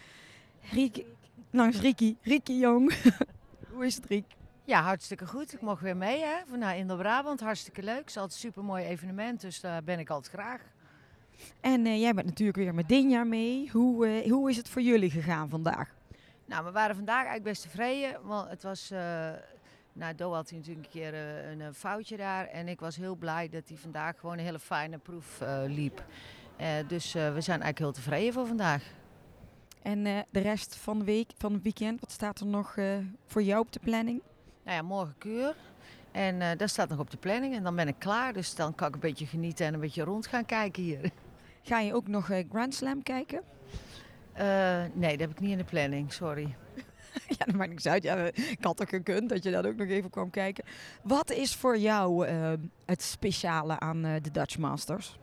[0.72, 1.04] Riek,
[1.50, 2.94] langs Riekie, Riekie Jong.
[3.72, 4.24] Hoe is het Riek?
[4.64, 5.52] Ja, hartstikke goed.
[5.52, 7.40] Ik mocht weer mee hè, vanuit Indo-Brabant.
[7.40, 7.98] Hartstikke leuk.
[7.98, 10.60] Het is altijd een super mooi evenement, dus daar ben ik altijd graag.
[11.60, 13.70] En uh, jij bent natuurlijk weer met Dinja mee.
[13.72, 15.94] Hoe, uh, hoe is het voor jullie gegaan vandaag?
[16.44, 18.18] Nou, we waren vandaag eigenlijk best tevreden.
[18.22, 19.30] Want het was, uh,
[19.92, 22.46] nou, Do had natuurlijk een keer een foutje daar.
[22.46, 26.04] En ik was heel blij dat hij vandaag gewoon een hele fijne proef liep.
[26.86, 28.82] dus we zijn eigenlijk heel tevreden voor vandaag.
[29.82, 32.74] En de rest van de week, van het weekend, wat staat er nog
[33.26, 34.22] voor jou op de planning?
[34.64, 35.54] Nou ja, morgen keur.
[36.12, 37.54] En dat staat nog op de planning.
[37.54, 38.32] En dan ben ik klaar.
[38.32, 41.10] Dus dan kan ik een beetje genieten en een beetje rond gaan kijken hier.
[41.62, 43.42] Ga je ook nog Grand Slam kijken?
[44.92, 46.12] Nee, dat heb ik niet in de planning.
[46.12, 46.56] Sorry.
[47.38, 48.02] ja, dat maakt niks uit.
[48.02, 50.64] Ja, ik had toch gekund dat je dat ook nog even kwam kijken.
[51.02, 52.26] Wat is voor jou
[52.86, 55.18] het speciale aan de Dutch Masters?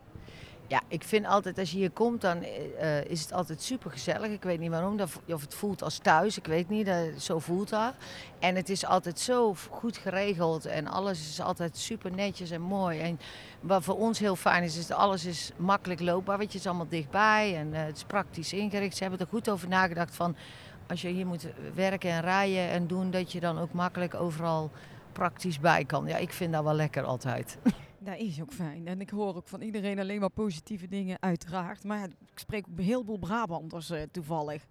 [0.69, 4.31] Ja, ik vind altijd als je hier komt, dan uh, is het altijd super gezellig.
[4.31, 7.93] Ik weet niet waarom, of het voelt als thuis, ik weet niet, zo voelt dat.
[8.39, 12.99] En het is altijd zo goed geregeld en alles is altijd super netjes en mooi.
[12.99, 13.19] En
[13.59, 16.37] wat voor ons heel fijn is, is dat alles is makkelijk loopbaar.
[16.37, 18.95] Weet je, is allemaal dichtbij en uh, het is praktisch ingericht.
[18.95, 20.35] Ze hebben er goed over nagedacht van,
[20.87, 24.71] als je hier moet werken en rijden en doen, dat je dan ook makkelijk overal
[25.11, 26.07] praktisch bij kan.
[26.07, 27.57] Ja, ik vind dat wel lekker altijd.
[27.99, 28.87] Dat is ook fijn.
[28.87, 31.83] En ik hoor ook van iedereen alleen maar positieve dingen, uiteraard.
[31.83, 34.63] Maar ik spreek ook een heleboel Brabanders uh, toevallig.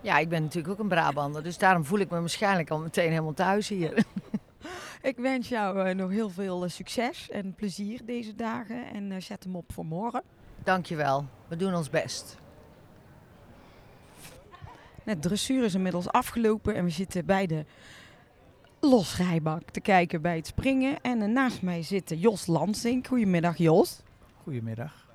[0.00, 1.42] Ja, ik ben natuurlijk ook een Brabander.
[1.42, 4.04] Dus daarom voel ik me waarschijnlijk al meteen helemaal thuis hier.
[5.02, 8.86] ik wens jou uh, nog heel veel uh, succes en plezier deze dagen.
[8.92, 10.22] En zet hem op voor morgen.
[10.64, 11.24] Dankjewel.
[11.48, 12.45] We doen ons best.
[15.06, 17.64] Het dressuur is inmiddels afgelopen en we zitten bij de
[18.80, 21.00] losrijbak te kijken bij het springen.
[21.00, 23.06] En naast mij zit Jos Lansing.
[23.06, 24.00] Goedemiddag Jos.
[24.42, 25.08] Goedemiddag.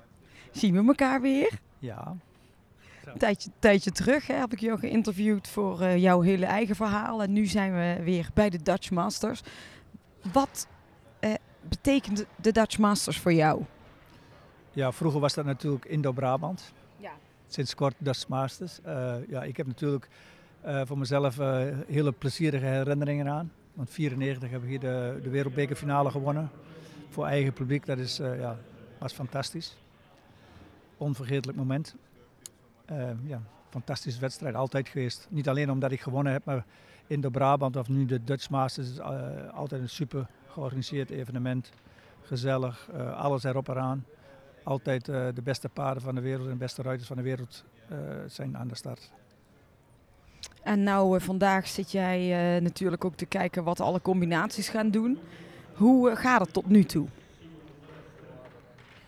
[0.50, 1.58] Zien we elkaar weer?
[1.78, 2.16] Ja.
[3.04, 7.22] Een tijdje, tijdje terug hè, heb ik jou geïnterviewd voor uh, jouw hele eigen verhaal.
[7.22, 9.42] En nu zijn we weer bij de Dutch Masters.
[10.32, 10.66] Wat
[11.20, 11.34] uh,
[11.68, 13.62] betekent de Dutch Masters voor jou?
[14.70, 16.72] Ja, vroeger was dat natuurlijk Indo-Brabant.
[17.52, 18.78] Sinds kort Dutch Masters.
[18.86, 20.08] Uh, ja, ik heb natuurlijk
[20.84, 21.36] voor mezelf
[21.86, 23.52] hele plezierige herinneringen aan.
[23.74, 26.50] Want 94 hebben we hier de, wereldbekerfinale gewonnen.
[27.08, 28.58] Voor eigen publiek, dat is, ja,
[28.98, 29.76] was fantastisch.
[30.96, 31.94] Onvergetelijk moment.
[33.24, 35.26] Ja, fantastische wedstrijd, altijd geweest.
[35.30, 36.64] Niet alleen omdat ik gewonnen heb, maar
[37.06, 39.00] in de Brabant of nu de Dutch Masters is
[39.52, 41.70] altijd een super georganiseerd evenement.
[42.22, 44.04] Gezellig, alles erop eraan.
[44.62, 47.64] Altijd de beste paarden van de wereld en de beste ruiters van de wereld
[48.26, 49.10] zijn aan de start.
[50.62, 54.90] En nou, uh, vandaag zit jij uh, natuurlijk ook te kijken wat alle combinaties gaan
[54.90, 55.18] doen.
[55.74, 57.06] Hoe uh, gaat het tot nu toe?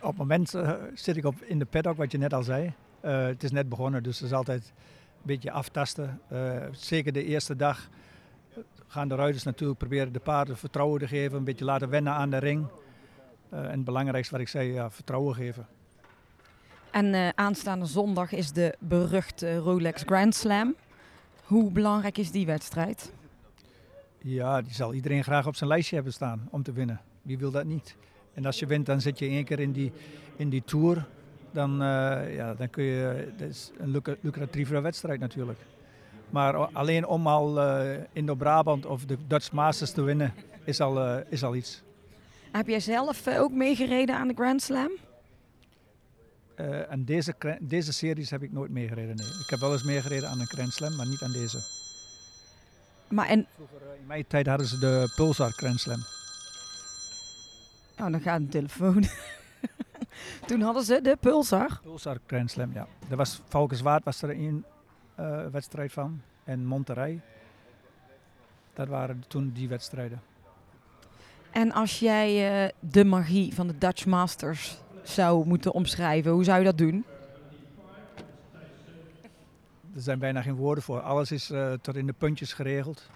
[0.01, 0.55] Op het moment
[0.95, 2.73] zit ik op in de paddock, wat je net al zei.
[3.01, 6.21] het is net begonnen, dus het is altijd een beetje aftasten.
[6.73, 7.89] zeker de eerste dag
[8.87, 11.39] gaan de ruiters natuurlijk proberen de paarden vertrouwen te geven.
[11.39, 12.67] Een beetje laten wennen aan de ring.
[13.55, 15.67] En het belangrijkste wat ik zei, ja, vertrouwen geven.
[16.91, 20.75] En aanstaande zondag is de beruchte Rolex Grand Slam.
[21.45, 23.13] Hoe belangrijk is die wedstrijd?
[24.19, 27.01] Ja, die zal iedereen graag op zijn lijstje hebben staan om te winnen.
[27.23, 27.97] Wie wil dat niet?
[28.35, 29.93] En als je wint, dan zit je één keer in die,
[30.37, 31.07] in die tour.
[31.51, 33.33] Dan, uh, ja, dan kun je.
[33.37, 35.59] Dat is een lucratievere wedstrijd natuurlijk.
[36.31, 41.17] Maar alleen om al uh, Indo-Brabant of de Dutch Masters te winnen, is al, uh,
[41.29, 41.84] is al iets.
[42.57, 44.91] Heb jij zelf ook meegereden aan de Grand Slam?
[46.57, 49.17] Uh, en deze, deze series heb ik nooit meegereden.
[49.17, 49.27] Nee.
[49.27, 51.59] Ik heb wel eens meegereden aan een Grand Slam, maar niet aan deze.
[53.09, 53.47] Maar en...
[53.55, 56.01] Vroeger, uh, in mijn tijd hadden ze de Pulsar Grand Slam.
[57.99, 59.05] Oh, dan gaat een telefoon.
[60.47, 61.81] Toen hadden ze de Pulsar.
[61.83, 62.87] Pulsar Grand Slam, ja.
[63.09, 64.65] Er was Valkenswaard was er een
[65.21, 66.21] uh, wedstrijd van.
[66.45, 67.21] En Monterrey.
[68.73, 70.23] Dat waren toen die wedstrijden.
[71.55, 76.65] En als jij de magie van de Dutch Masters zou moeten omschrijven, hoe zou je
[76.65, 77.05] dat doen?
[79.95, 81.01] Er zijn bijna geen woorden voor.
[81.01, 83.11] Alles is uh, tot in de puntjes geregeld.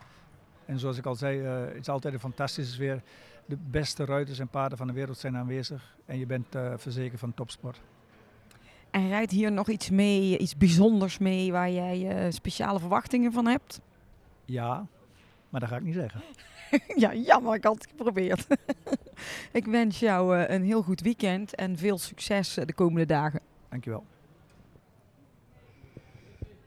[0.64, 3.03] En zoals ik al zei, uh, het is altijd een fantastische sfeer.
[3.47, 5.97] De beste ruiters en paarden van de wereld zijn aanwezig.
[6.07, 7.80] En je bent verzekerd van topsport.
[8.91, 13.80] En rijdt hier nog iets mee, iets bijzonders mee waar jij speciale verwachtingen van hebt?
[14.45, 14.86] Ja,
[15.49, 16.22] maar dat ga ik niet zeggen.
[17.03, 18.46] ja, jammer, ik had het geprobeerd.
[19.53, 23.40] ik wens jou uh, een heel goed weekend en veel succes de komende dagen.
[23.68, 24.05] Dankjewel.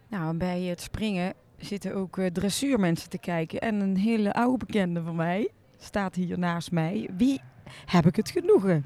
[0.07, 3.59] Nou, bij het springen zitten ook uh, dressuurmensen te kijken.
[3.59, 7.09] En een hele oude bekende van mij staat hier naast mij.
[7.17, 7.41] Wie
[7.85, 8.85] heb ik het genoegen?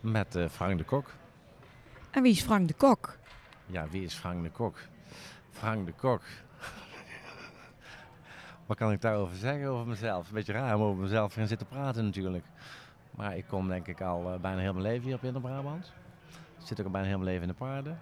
[0.00, 1.14] Met uh, Frank de Kok.
[2.10, 3.18] En wie is Frank de Kok?
[3.66, 4.78] Ja, wie is Frank de Kok?
[5.50, 6.22] Frank de Kok.
[8.66, 10.28] Wat kan ik daarover zeggen over mezelf?
[10.28, 12.44] Een beetje raar om over mezelf gaan zitten praten natuurlijk.
[13.10, 15.92] Maar ik kom denk ik al uh, bijna heel mijn leven hier op Inner-Brabant.
[16.60, 18.00] Ik zit ook al bijna heel mijn leven in de paarden.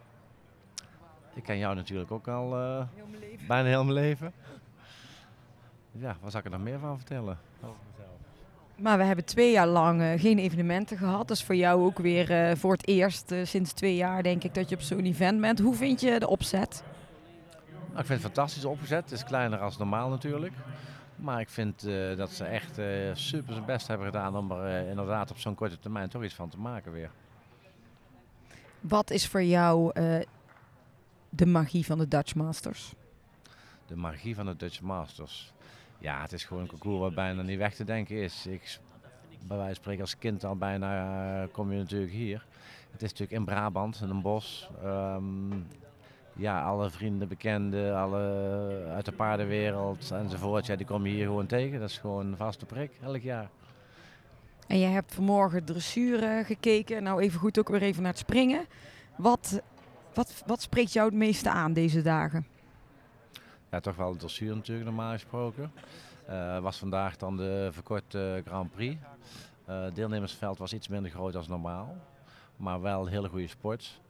[1.35, 3.07] Ik ken jou natuurlijk ook al uh, heel
[3.47, 4.33] bijna heel mijn leven.
[5.93, 8.17] Ja, wat zou ik er nog meer van vertellen over mezelf?
[8.77, 11.29] Maar we hebben twee jaar lang uh, geen evenementen gehad.
[11.29, 14.75] Dus voor jou ook weer voor het eerst sinds twee jaar denk ik dat je
[14.75, 15.59] op zo'n event bent.
[15.59, 16.83] Hoe vind je de opzet?
[17.93, 19.03] Nou, ik vind het fantastisch opgezet.
[19.03, 20.53] Het is kleiner als normaal natuurlijk.
[21.17, 21.81] Maar ik vind
[22.17, 22.75] dat ze echt
[23.19, 26.49] super zijn best hebben gedaan om er inderdaad op zo'n korte termijn toch iets van
[26.49, 27.11] te maken weer.
[28.81, 29.93] Wat is voor jou
[31.29, 32.93] de magie van de Dutch Masters?
[33.87, 35.53] De magie van de Dutch Masters.
[35.99, 38.47] Ja, het is gewoon een concours waar bijna niet weg te denken is.
[38.47, 38.79] Ik,
[39.47, 42.47] bij wijze van spreken als kind al bijna kom je natuurlijk hier.
[42.91, 44.71] Het is natuurlijk in Brabant, in een bos.
[44.85, 45.67] Um,
[46.37, 48.19] ja, alle vrienden, bekenden, alle
[48.95, 50.67] uit de paardenwereld enzovoort.
[50.67, 51.81] Ja, die kom je hier gewoon tegen.
[51.81, 53.49] Dat is gewoon een vaste prik elk jaar.
[54.67, 57.03] En je hebt vanmorgen dressuur gekeken.
[57.03, 58.67] Nou, even goed ook weer even naar het springen.
[59.17, 59.63] Wat
[60.15, 62.47] wat, wat spreekt jou het meeste aan deze dagen?
[63.71, 65.73] Ja, toch wel de dressuur natuurlijk normaal gesproken.
[66.31, 68.97] Uh, was vandaag dan de verkorte Grand Prix.
[69.69, 71.97] Uh, het deelnemersveld was iets minder groot dan normaal.
[72.57, 74.01] Maar wel een hele goede sport.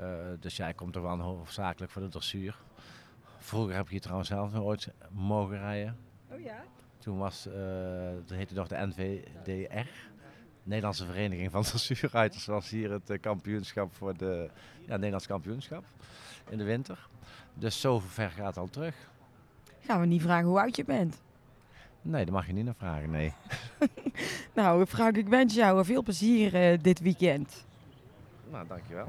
[0.00, 0.06] Uh,
[0.40, 2.56] dus jij komt er wel hoofdzakelijk voor de dressuur.
[3.38, 5.96] Vroeger heb ik hier trouwens zelf nog ooit mogen rijden.
[6.30, 6.64] Oh ja?
[6.98, 7.48] Toen was,
[8.26, 9.88] dat heette nog de NVDR.
[10.66, 14.50] Nederlandse Vereniging van Dressuurruiters was hier het uh, kampioenschap voor de
[14.86, 15.84] ja, Nederlands kampioenschap
[16.48, 17.08] in de winter.
[17.54, 18.94] Dus zo ver gaat het al terug.
[19.80, 21.22] Gaan we niet vragen hoe oud je bent?
[22.02, 23.32] Nee, dat mag je niet naar vragen, nee.
[24.54, 27.66] nou, Frank, ik wens jou veel plezier uh, dit weekend.
[28.50, 29.08] Nou, dankjewel.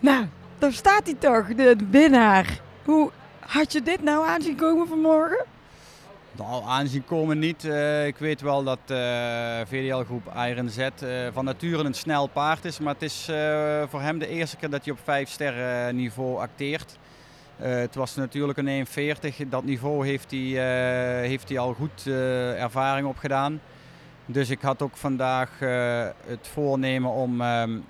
[0.00, 0.26] Nou,
[0.58, 2.60] daar staat hij toch, de winnaar.
[2.84, 5.44] Hoe had je dit nou aanzien komen vanmorgen?
[6.32, 7.64] Nou, aanzien komen niet.
[7.64, 8.96] Uh, ik weet wel dat uh,
[9.66, 10.88] VDL Groep Iron Z uh,
[11.32, 12.78] van nature een snel paard is.
[12.78, 13.24] Maar het is
[13.88, 16.96] voor hem de eerste keer dat hij op 5 sterren niveau acteert.
[17.56, 19.48] het was natuurlijk een 1,40.
[19.48, 20.40] Dat niveau heeft hij,
[21.26, 22.06] heeft hij al goed
[22.56, 23.60] ervaring opgedaan.
[24.30, 25.50] Dus ik had ook vandaag
[26.26, 27.42] het voornemen om,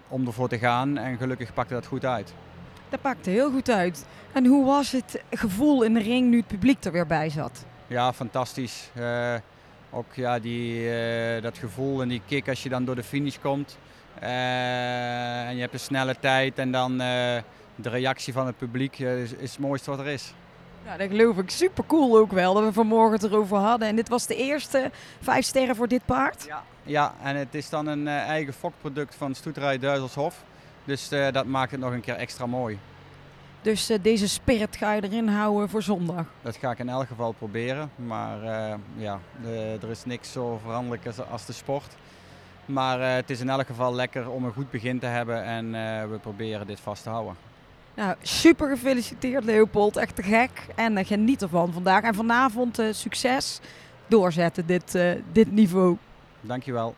[0.08, 0.98] om ervoor te gaan.
[0.98, 2.34] En gelukkig pakte dat goed uit.
[2.88, 4.06] Dat pakte heel goed uit.
[4.32, 7.64] En hoe was het gevoel in de ring nu het publiek er weer bij zat?
[7.86, 8.90] Ja, fantastisch.
[8.98, 9.34] Uh,
[9.90, 13.38] ook ja, die, uh, dat gevoel en die kick als je dan door de finish
[13.38, 13.78] komt.
[14.20, 19.50] En je hebt een snelle tijd en dan de reactie van het publiek is, is
[19.50, 20.32] het mooiste wat er is.
[20.84, 21.50] Ja, dat geloof ik.
[21.50, 23.88] Super cool ook wel dat we vanmorgen het erover hadden.
[23.88, 26.44] En dit was de eerste vijf sterren voor dit paard?
[26.46, 30.44] Ja, ja en het is dan een eigen fokproduct van Stoeterij Duizelshof.
[30.84, 32.78] Dus dat maakt het nog een keer extra mooi.
[33.62, 36.24] Dus uh, deze spirit ga je erin houden voor zondag?
[36.42, 37.90] Dat ga ik in elk geval proberen.
[37.96, 38.38] Maar
[38.96, 41.96] ja, de, er is niks zo veranderlijk als, als de sport.
[42.64, 45.70] Maar het is in elk geval lekker om een goed begin te hebben en
[46.10, 47.47] we proberen dit vast te houden.
[47.98, 50.50] Nou, super gefeliciteerd Leopold, echt te gek.
[50.74, 52.02] En geniet ervan vandaag.
[52.02, 53.60] En vanavond succes
[54.06, 54.98] doorzetten, dit,
[55.32, 55.96] dit niveau.
[56.40, 56.94] Dankjewel.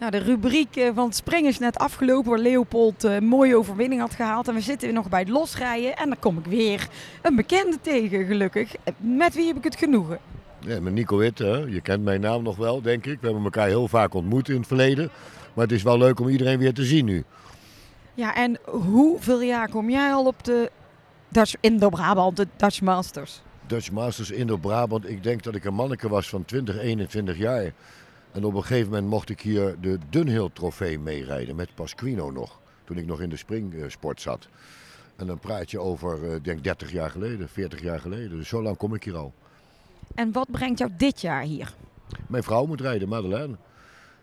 [0.00, 4.00] Nou, de rubriek eh, van het springen is net afgelopen waar Leopold een mooie overwinning
[4.00, 4.48] had gehaald.
[4.48, 6.88] En we zitten nog bij het losrijden en dan kom ik weer
[7.22, 8.74] een bekende tegen, gelukkig.
[8.96, 10.18] Met wie heb ik het genoegen?
[10.58, 11.56] Ja, met Nico Witt, hè?
[11.56, 13.20] je kent mijn naam nog wel, denk ik.
[13.20, 15.10] We hebben elkaar heel vaak ontmoet in het verleden.
[15.54, 17.24] Maar het is wel leuk om iedereen weer te zien nu.
[18.14, 20.70] Ja, en hoeveel jaar kom jij al op de
[21.28, 23.42] Dutch Indo-Brabant, de Dutch Masters?
[23.66, 25.08] Dutch Masters Indo-Brabant.
[25.08, 27.72] Ik denk dat ik een manneke was van 20, 21 jaar.
[28.32, 32.58] En op een gegeven moment mocht ik hier de Dunhill trofee meerijden met Pasquino nog.
[32.84, 34.48] Toen ik nog in de springsport zat.
[35.16, 38.38] En dan praat je over, uh, denk 30 jaar geleden, 40 jaar geleden.
[38.38, 39.32] Dus zo lang kom ik hier al.
[40.14, 41.74] En wat brengt jou dit jaar hier?
[42.28, 43.56] Mijn vrouw moet rijden, Madeleine.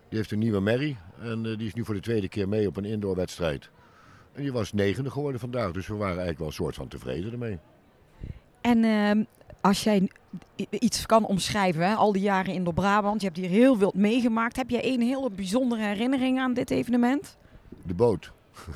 [0.08, 2.66] Die heeft een nieuwe merrie en uh, die is nu voor de tweede keer mee
[2.66, 3.70] op een indoorwedstrijd.
[4.32, 7.32] En die was negende geworden vandaag, dus we waren eigenlijk wel een soort van tevreden
[7.32, 7.58] ermee.
[8.60, 9.24] En uh,
[9.60, 10.10] als jij
[10.70, 11.94] iets kan omschrijven, hè?
[11.94, 13.20] al die jaren in Brabant.
[13.20, 14.56] Je hebt hier heel veel meegemaakt.
[14.56, 17.36] Heb jij een hele bijzondere herinnering aan dit evenement?
[17.82, 18.32] De boot.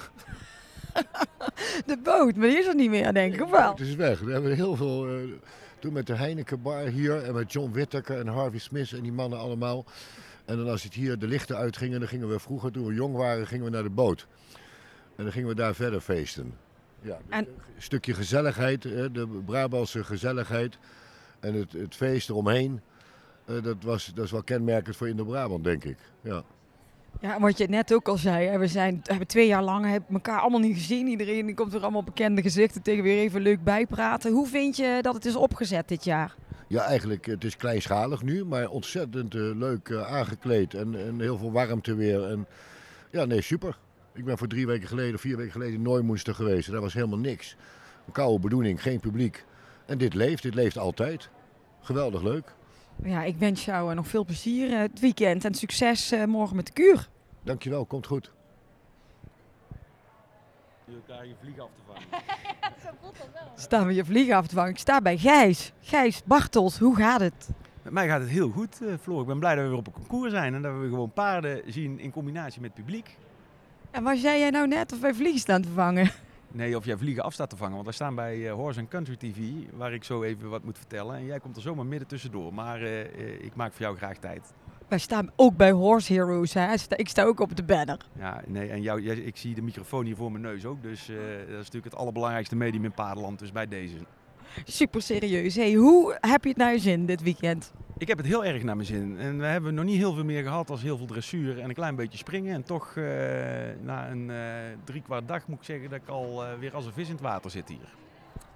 [1.86, 3.70] de boot, maar die is er niet meer, denk ik, of wel?
[3.70, 4.20] Het is weg.
[4.20, 5.18] We hebben heel veel...
[5.18, 5.32] Uh,
[5.78, 9.12] toen met de Heineken Bar hier en met John Whittaker en Harvey Smith en die
[9.12, 9.84] mannen allemaal.
[10.52, 13.16] En dan als het hier de lichten uitgingen, dan gingen we vroeger, toen we jong
[13.16, 14.26] waren, gingen we naar de boot.
[15.16, 16.54] En dan gingen we daar verder feesten.
[17.00, 17.46] Ja, en...
[17.46, 20.78] Een stukje gezelligheid, de Brabantse gezelligheid
[21.40, 22.80] en het, het feest eromheen.
[23.46, 25.98] Uh, dat, was, dat is wel kenmerkend voor Indo-Brabant, denk ik.
[26.20, 26.42] Ja.
[27.20, 30.40] Ja, wat je net ook al zei, we zijn, hebben twee jaar lang hebben elkaar
[30.40, 31.06] allemaal niet gezien.
[31.06, 34.32] Iedereen komt weer allemaal bekende gezichten tegen weer even leuk bijpraten.
[34.32, 36.34] Hoe vind je dat het is opgezet dit jaar?
[36.72, 41.38] Ja, eigenlijk, het is kleinschalig nu, maar ontzettend uh, leuk uh, aangekleed en, en heel
[41.38, 42.30] veel warmte weer.
[42.30, 42.46] En,
[43.10, 43.78] ja, nee, super.
[44.14, 46.70] Ik ben voor drie weken geleden, vier weken geleden in Nooimonster geweest.
[46.70, 47.56] Daar was helemaal niks.
[48.06, 49.44] Een koude bedoeling, geen publiek.
[49.86, 51.30] En dit leeft, dit leeft altijd.
[51.80, 52.54] Geweldig leuk.
[53.02, 56.72] Ja, ik wens jou eh, nog veel plezier het weekend en succes morgen met de
[56.72, 57.08] kuur.
[57.42, 58.32] Dankjewel, komt goed.
[60.84, 62.22] Je elkaar je vlieg af te vangen.
[63.56, 64.70] Staan we je vlieg af te vangen.
[64.70, 65.72] Ik sta bij Gijs.
[65.80, 67.48] Gijs Bartels, hoe gaat het?
[67.82, 69.20] Met mij gaat het heel goed, uh, Floor.
[69.20, 71.62] Ik ben blij dat we weer op een concours zijn en dat we gewoon paarden
[71.66, 73.16] zien in combinatie met publiek.
[73.90, 76.10] En waar zei jij nou net of wij vliegen staan te vangen?
[76.54, 77.72] Nee, of jij vliegen af staat te vangen.
[77.72, 79.38] Want wij staan bij uh, Horse Country TV,
[79.72, 81.16] waar ik zo even wat moet vertellen.
[81.16, 82.54] En jij komt er zomaar midden tussendoor.
[82.54, 84.52] Maar uh, ik maak voor jou graag tijd.
[84.92, 86.54] Wij staan ook bij Horse Heroes.
[86.54, 86.74] Hè?
[86.96, 87.98] Ik sta ook op de banner.
[88.18, 90.82] Ja, nee, en jou, ik zie de microfoon hier voor mijn neus ook.
[90.82, 93.38] Dus uh, dat is natuurlijk het allerbelangrijkste medium in paardenland.
[93.38, 93.96] Dus bij deze.
[94.64, 95.54] Super serieus.
[95.54, 97.72] Hey, hoe heb je het naar je zin dit weekend?
[97.98, 99.18] Ik heb het heel erg naar mijn zin.
[99.18, 101.74] En we hebben nog niet heel veel meer gehad als heel veel dressuur en een
[101.74, 102.54] klein beetje springen.
[102.54, 103.04] En toch uh,
[103.82, 104.36] na een uh,
[104.84, 107.22] drie kwart dag moet ik zeggen dat ik al weer als een vis in het
[107.22, 107.94] water zit hier.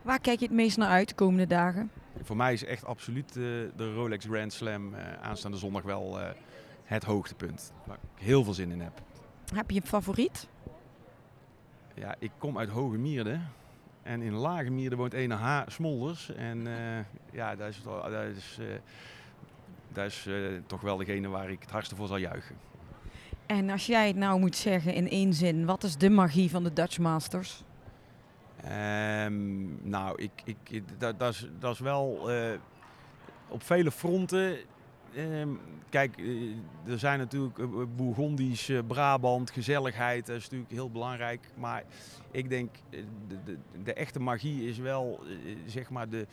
[0.03, 1.91] Waar kijk je het meest naar uit de komende dagen?
[2.23, 6.19] Voor mij is echt absoluut de Rolex Grand Slam aanstaande zondag wel
[6.85, 7.73] het hoogtepunt.
[7.85, 9.03] Waar ik heel veel zin in heb.
[9.55, 10.49] Heb je een favoriet?
[11.95, 13.41] Ja, ik kom uit Hoge Mierde.
[14.03, 15.63] En in Lage Mierde woont een H.
[15.67, 16.35] Smolders.
[16.35, 16.67] En
[17.33, 18.59] ja, dat is, dat is,
[19.93, 20.29] dat is
[20.67, 22.57] toch wel degene waar ik het hardste voor zal juichen.
[23.47, 26.65] En als jij het nou moet zeggen in één zin, wat is de magie van
[26.65, 27.65] de Dutch Masters?
[29.25, 31.35] Um, nou, ik, ik, dat,
[31.73, 32.31] is, wel
[33.49, 34.59] op vele fronten
[35.17, 35.49] Ehm,
[35.89, 41.41] kijk, eh, er zijn natuurlijk uh, Bourgondisch, Brabant, gezelligheid, dat is natuurlijk heel belangrijk.
[41.55, 41.85] Maar
[42.31, 43.05] ik denk, de,
[43.45, 45.21] de, de echte magie is wel,
[45.67, 46.27] zeg maar, de,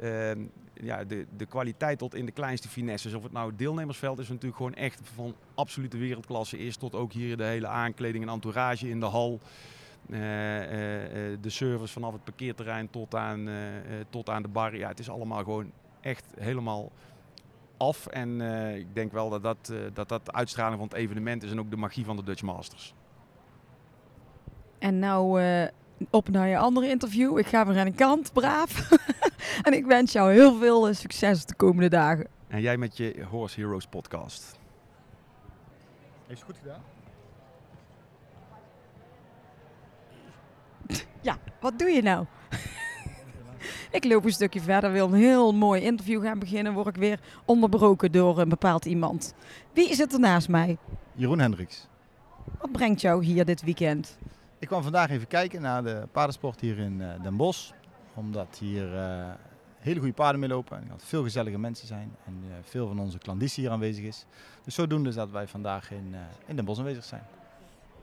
[0.00, 0.40] ehm,
[0.74, 3.14] ja, de, de kwaliteit tot in de kleinste finesses.
[3.14, 6.76] Of het nou het deelnemersveld is natuurlijk gewoon echt van absolute wereldklasse is.
[6.76, 9.40] Tot ook hier de hele aankleding en entourage in de hal.
[10.06, 13.48] De service vanaf het parkeerterrein tot aan,
[14.10, 14.76] tot aan de bar.
[14.76, 16.92] Ja, het is allemaal gewoon echt helemaal
[17.78, 18.06] af.
[18.06, 21.42] En uh, ik denk wel dat dat, uh, dat dat de uitstraling van het evenement
[21.42, 22.94] is en ook de magie van de Dutch Masters.
[24.78, 25.66] En nou uh,
[26.10, 27.38] op naar je andere interview.
[27.38, 28.90] Ik ga weer aan de kant, braaf.
[29.66, 32.26] en ik wens jou heel veel succes de komende dagen.
[32.48, 34.58] En jij met je Horse Heroes podcast.
[36.26, 36.82] Heeft het goed gedaan?
[41.20, 42.26] Ja, wat doe je nou?
[43.90, 46.72] Ik loop een stukje verder, wil een heel mooi interview gaan beginnen.
[46.72, 49.34] Word ik weer onderbroken door een bepaald iemand.
[49.72, 50.76] Wie zit er naast mij?
[51.14, 51.86] Jeroen Hendricks.
[52.58, 54.18] Wat brengt jou hier dit weekend?
[54.58, 57.70] Ik kwam vandaag even kijken naar de paardensport hier in uh, Den Bosch.
[58.14, 59.26] Omdat hier uh,
[59.78, 60.76] hele goede paarden mee lopen.
[60.76, 62.16] En dat veel gezellige mensen zijn.
[62.26, 64.24] En uh, veel van onze klanditie hier aanwezig is.
[64.64, 66.14] Dus zodoende dat wij vandaag in,
[66.46, 67.22] in Den Bosch aanwezig zijn.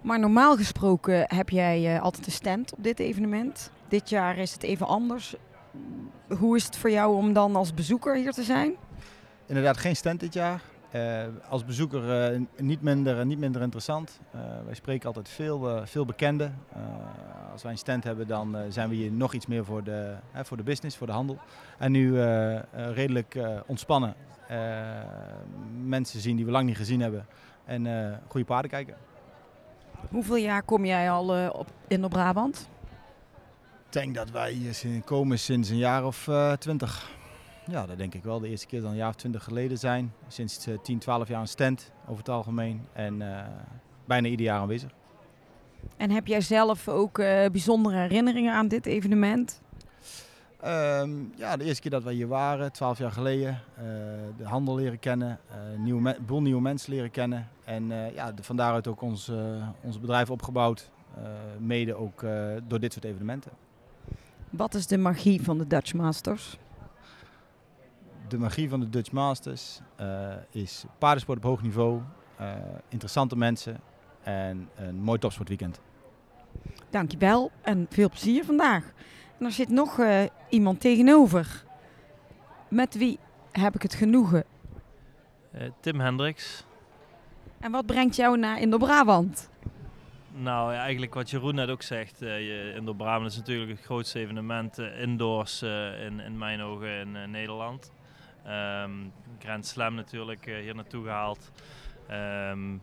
[0.06, 3.72] Maar normaal gesproken heb jij altijd een stand op dit evenement.
[3.88, 5.36] Dit jaar is het even anders
[6.28, 8.76] hoe is het voor jou om dan als bezoeker hier te zijn?
[9.46, 10.62] Inderdaad, geen stand dit jaar.
[10.96, 14.20] Uh, als bezoeker uh, niet, minder, niet minder interessant.
[14.36, 16.56] Uh, wij spreken altijd veel, veel bekenden.
[17.52, 20.58] als wij een stand hebben, dan zijn we hier nog iets meer voor de, voor
[20.58, 21.38] de business, voor de handel.
[21.78, 22.22] En nu
[22.72, 24.16] redelijk ontspannen.
[25.84, 27.26] mensen zien die we lang niet gezien hebben.
[27.66, 27.88] En
[28.28, 28.96] goede paarden kijken.
[30.10, 32.70] Hoeveel jaar kom jij al op, in op Brabant?
[33.96, 37.10] denk dat wij hier komen sinds een jaar of uh, twintig.
[37.68, 38.40] Ja, dat denk ik wel.
[38.40, 40.14] De eerste keer dan een jaar of twintig geleden zijn.
[40.28, 42.82] Sinds uh, 10, 12 jaar een stand over het algemeen.
[42.94, 43.40] En uh,
[44.06, 44.92] bijna ieder jaar aanwezig.
[45.98, 49.62] En heb jij zelf ook uh, bijzondere herinneringen aan dit evenement?
[50.66, 53.62] Um, ja, de eerste keer dat wij hier waren, 12 jaar geleden,
[54.38, 55.40] de handel leren kennen,
[55.78, 57.50] nieuwe boel nieuwe mensen leren kennen.
[57.64, 59.32] En ja, de, van daaruit ook ons,
[59.82, 60.92] ons bedrijf opgebouwd,
[61.60, 62.26] mede ook
[62.68, 63.52] door dit soort evenementen.
[64.50, 66.58] Wat is de magie van de Dutch Masters?
[68.28, 69.80] de magie van de Dutch Masters
[70.50, 72.02] is paardensport op hoog niveau,
[72.88, 73.80] interessante mensen
[74.24, 75.80] en een mooi topsportweekend.
[76.90, 78.94] Dankjewel en veel plezier vandaag.
[79.40, 80.00] En er zit nog
[80.50, 81.64] iemand tegenover.
[82.68, 83.20] Met wie
[83.52, 84.44] heb ik het genoegen?
[85.80, 86.64] Tim Hendricks.
[87.60, 89.50] En wat brengt jou naar Indo-Brabant?
[90.32, 92.22] Nou, ja, eigenlijk wat Jeroen net ook zegt.
[92.22, 97.92] Uh, Indo-Brabant is natuurlijk het grootste evenement indoors in, in mijn ogen in Nederland.
[98.48, 101.52] Um, Grand Slam natuurlijk hier naartoe gehaald.
[102.52, 102.82] Um,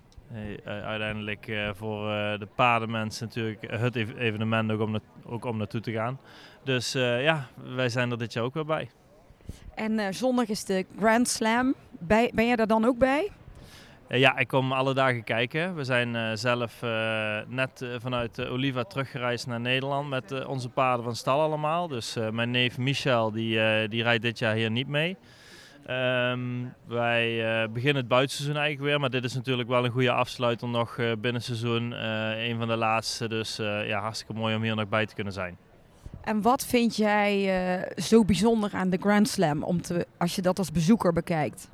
[0.64, 2.07] uiteindelijk voor
[2.39, 6.20] de paardenmensen natuurlijk het evenement ook om, ook om naartoe te gaan.
[6.64, 8.91] Dus ja, wij zijn er dit jaar ook weer bij.
[9.74, 11.74] En zondag is de Grand Slam.
[11.99, 13.30] Bij, ben jij daar dan ook bij?
[14.12, 15.74] Eh, ja, ik kom alle dagen kijken.
[15.74, 21.16] We zijn uh, zelf uh, net vanuit Oliva teruggereisd naar Nederland met onze paarden van
[21.16, 21.89] stal allemaal.
[21.89, 25.16] Dus mijn neef Michel die, die rijdt dit jaar hier niet mee.
[25.91, 30.68] Um, wij beginnen het buitenseizoen eigenlijk weer, maar dit is natuurlijk wel een goede afsluiter
[30.68, 31.93] nog binnenseizoen.
[32.39, 33.57] een van de laatste, dus
[33.87, 35.57] ja, hartstikke mooi om hier nog bij te kunnen zijn.
[36.20, 40.59] En wat vind jij zo bijzonder aan de Grand Slam om te, als je dat
[40.59, 41.70] als bezoeker bekijkt?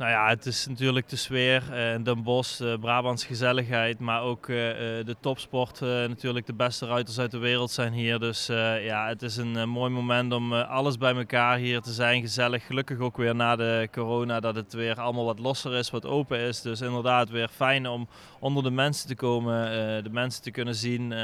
[0.00, 4.48] Nou ja, het is natuurlijk de sfeer, uh, Den Bosch, uh, Brabants gezelligheid, maar ook
[4.48, 5.80] uh, de topsport.
[5.80, 8.18] natuurlijk de beste ruiters uit de wereld zijn hier.
[8.18, 8.46] Dus
[8.80, 12.20] ja, het is een mooi moment om alles bij elkaar hier te zijn.
[12.20, 16.06] Gezellig, gelukkig ook weer na de corona dat het weer allemaal wat losser is, wat
[16.06, 16.60] open is.
[16.60, 21.14] Dus inderdaad weer fijn om onder de mensen te komen, de mensen te kunnen zien,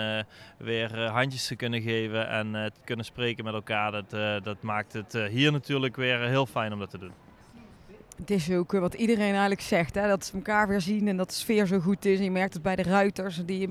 [0.59, 3.93] weer handjes te kunnen geven en te kunnen spreken met elkaar.
[3.93, 4.11] Dat,
[4.45, 7.26] dat maakt het hier natuurlijk weer heel fijn om dat te doen.
[8.17, 11.29] Het is ook wat iedereen eigenlijk zegt, hè, dat ze elkaar weer zien en dat
[11.29, 12.19] de sfeer zo goed is.
[12.19, 13.71] En je merkt het bij de ruiters, die,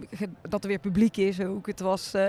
[0.49, 1.67] dat er weer publiek is ook.
[1.67, 2.21] Het, was, uh,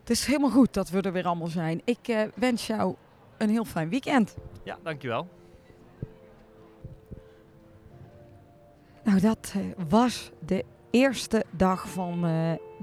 [0.00, 1.80] het is helemaal goed dat we er weer allemaal zijn.
[1.84, 2.94] Ik uh, wens jou
[3.38, 4.36] een heel fijn weekend.
[4.62, 5.28] Ja, dankjewel.
[9.04, 12.20] Nou, dat uh, was de eerste dag van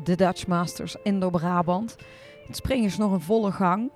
[0.03, 1.95] de Dutch Masters Indo-Brabant.
[2.47, 3.91] Het springen is nog een volle gang.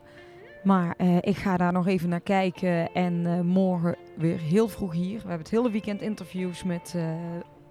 [0.64, 4.94] Maar uh, ik ga daar nog even naar kijken en uh, morgen weer heel vroeg
[4.94, 5.14] hier.
[5.14, 7.04] We hebben het hele weekend interviews met uh,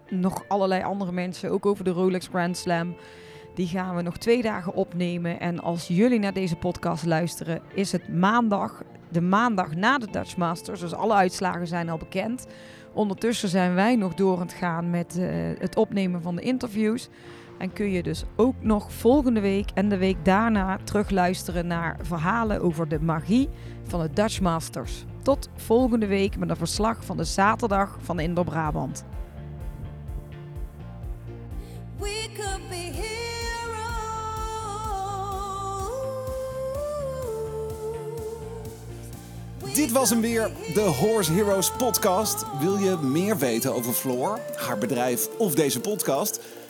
[0.08, 2.96] nog allerlei andere mensen, ook over de Rolex Grand Slam.
[3.54, 5.40] Die gaan we nog twee dagen opnemen.
[5.40, 10.36] En als jullie naar deze podcast luisteren, is het maandag, de maandag na de Dutch
[10.36, 10.80] Masters.
[10.80, 12.46] Dus alle uitslagen zijn al bekend.
[12.92, 15.18] Ondertussen zijn wij nog door aan het gaan met
[15.58, 17.08] het opnemen van de interviews.
[17.60, 22.60] En kun je dus ook nog volgende week en de week daarna terugluisteren naar verhalen
[22.60, 23.48] over de magie
[23.86, 25.04] van de Dutch Masters.
[25.22, 29.04] Tot volgende week met een verslag van de zaterdag van Indo-Brabant.
[39.74, 42.44] Dit was hem weer, de Horse Heroes podcast.
[42.60, 46.40] Wil je meer weten over Floor, haar bedrijf of deze podcast?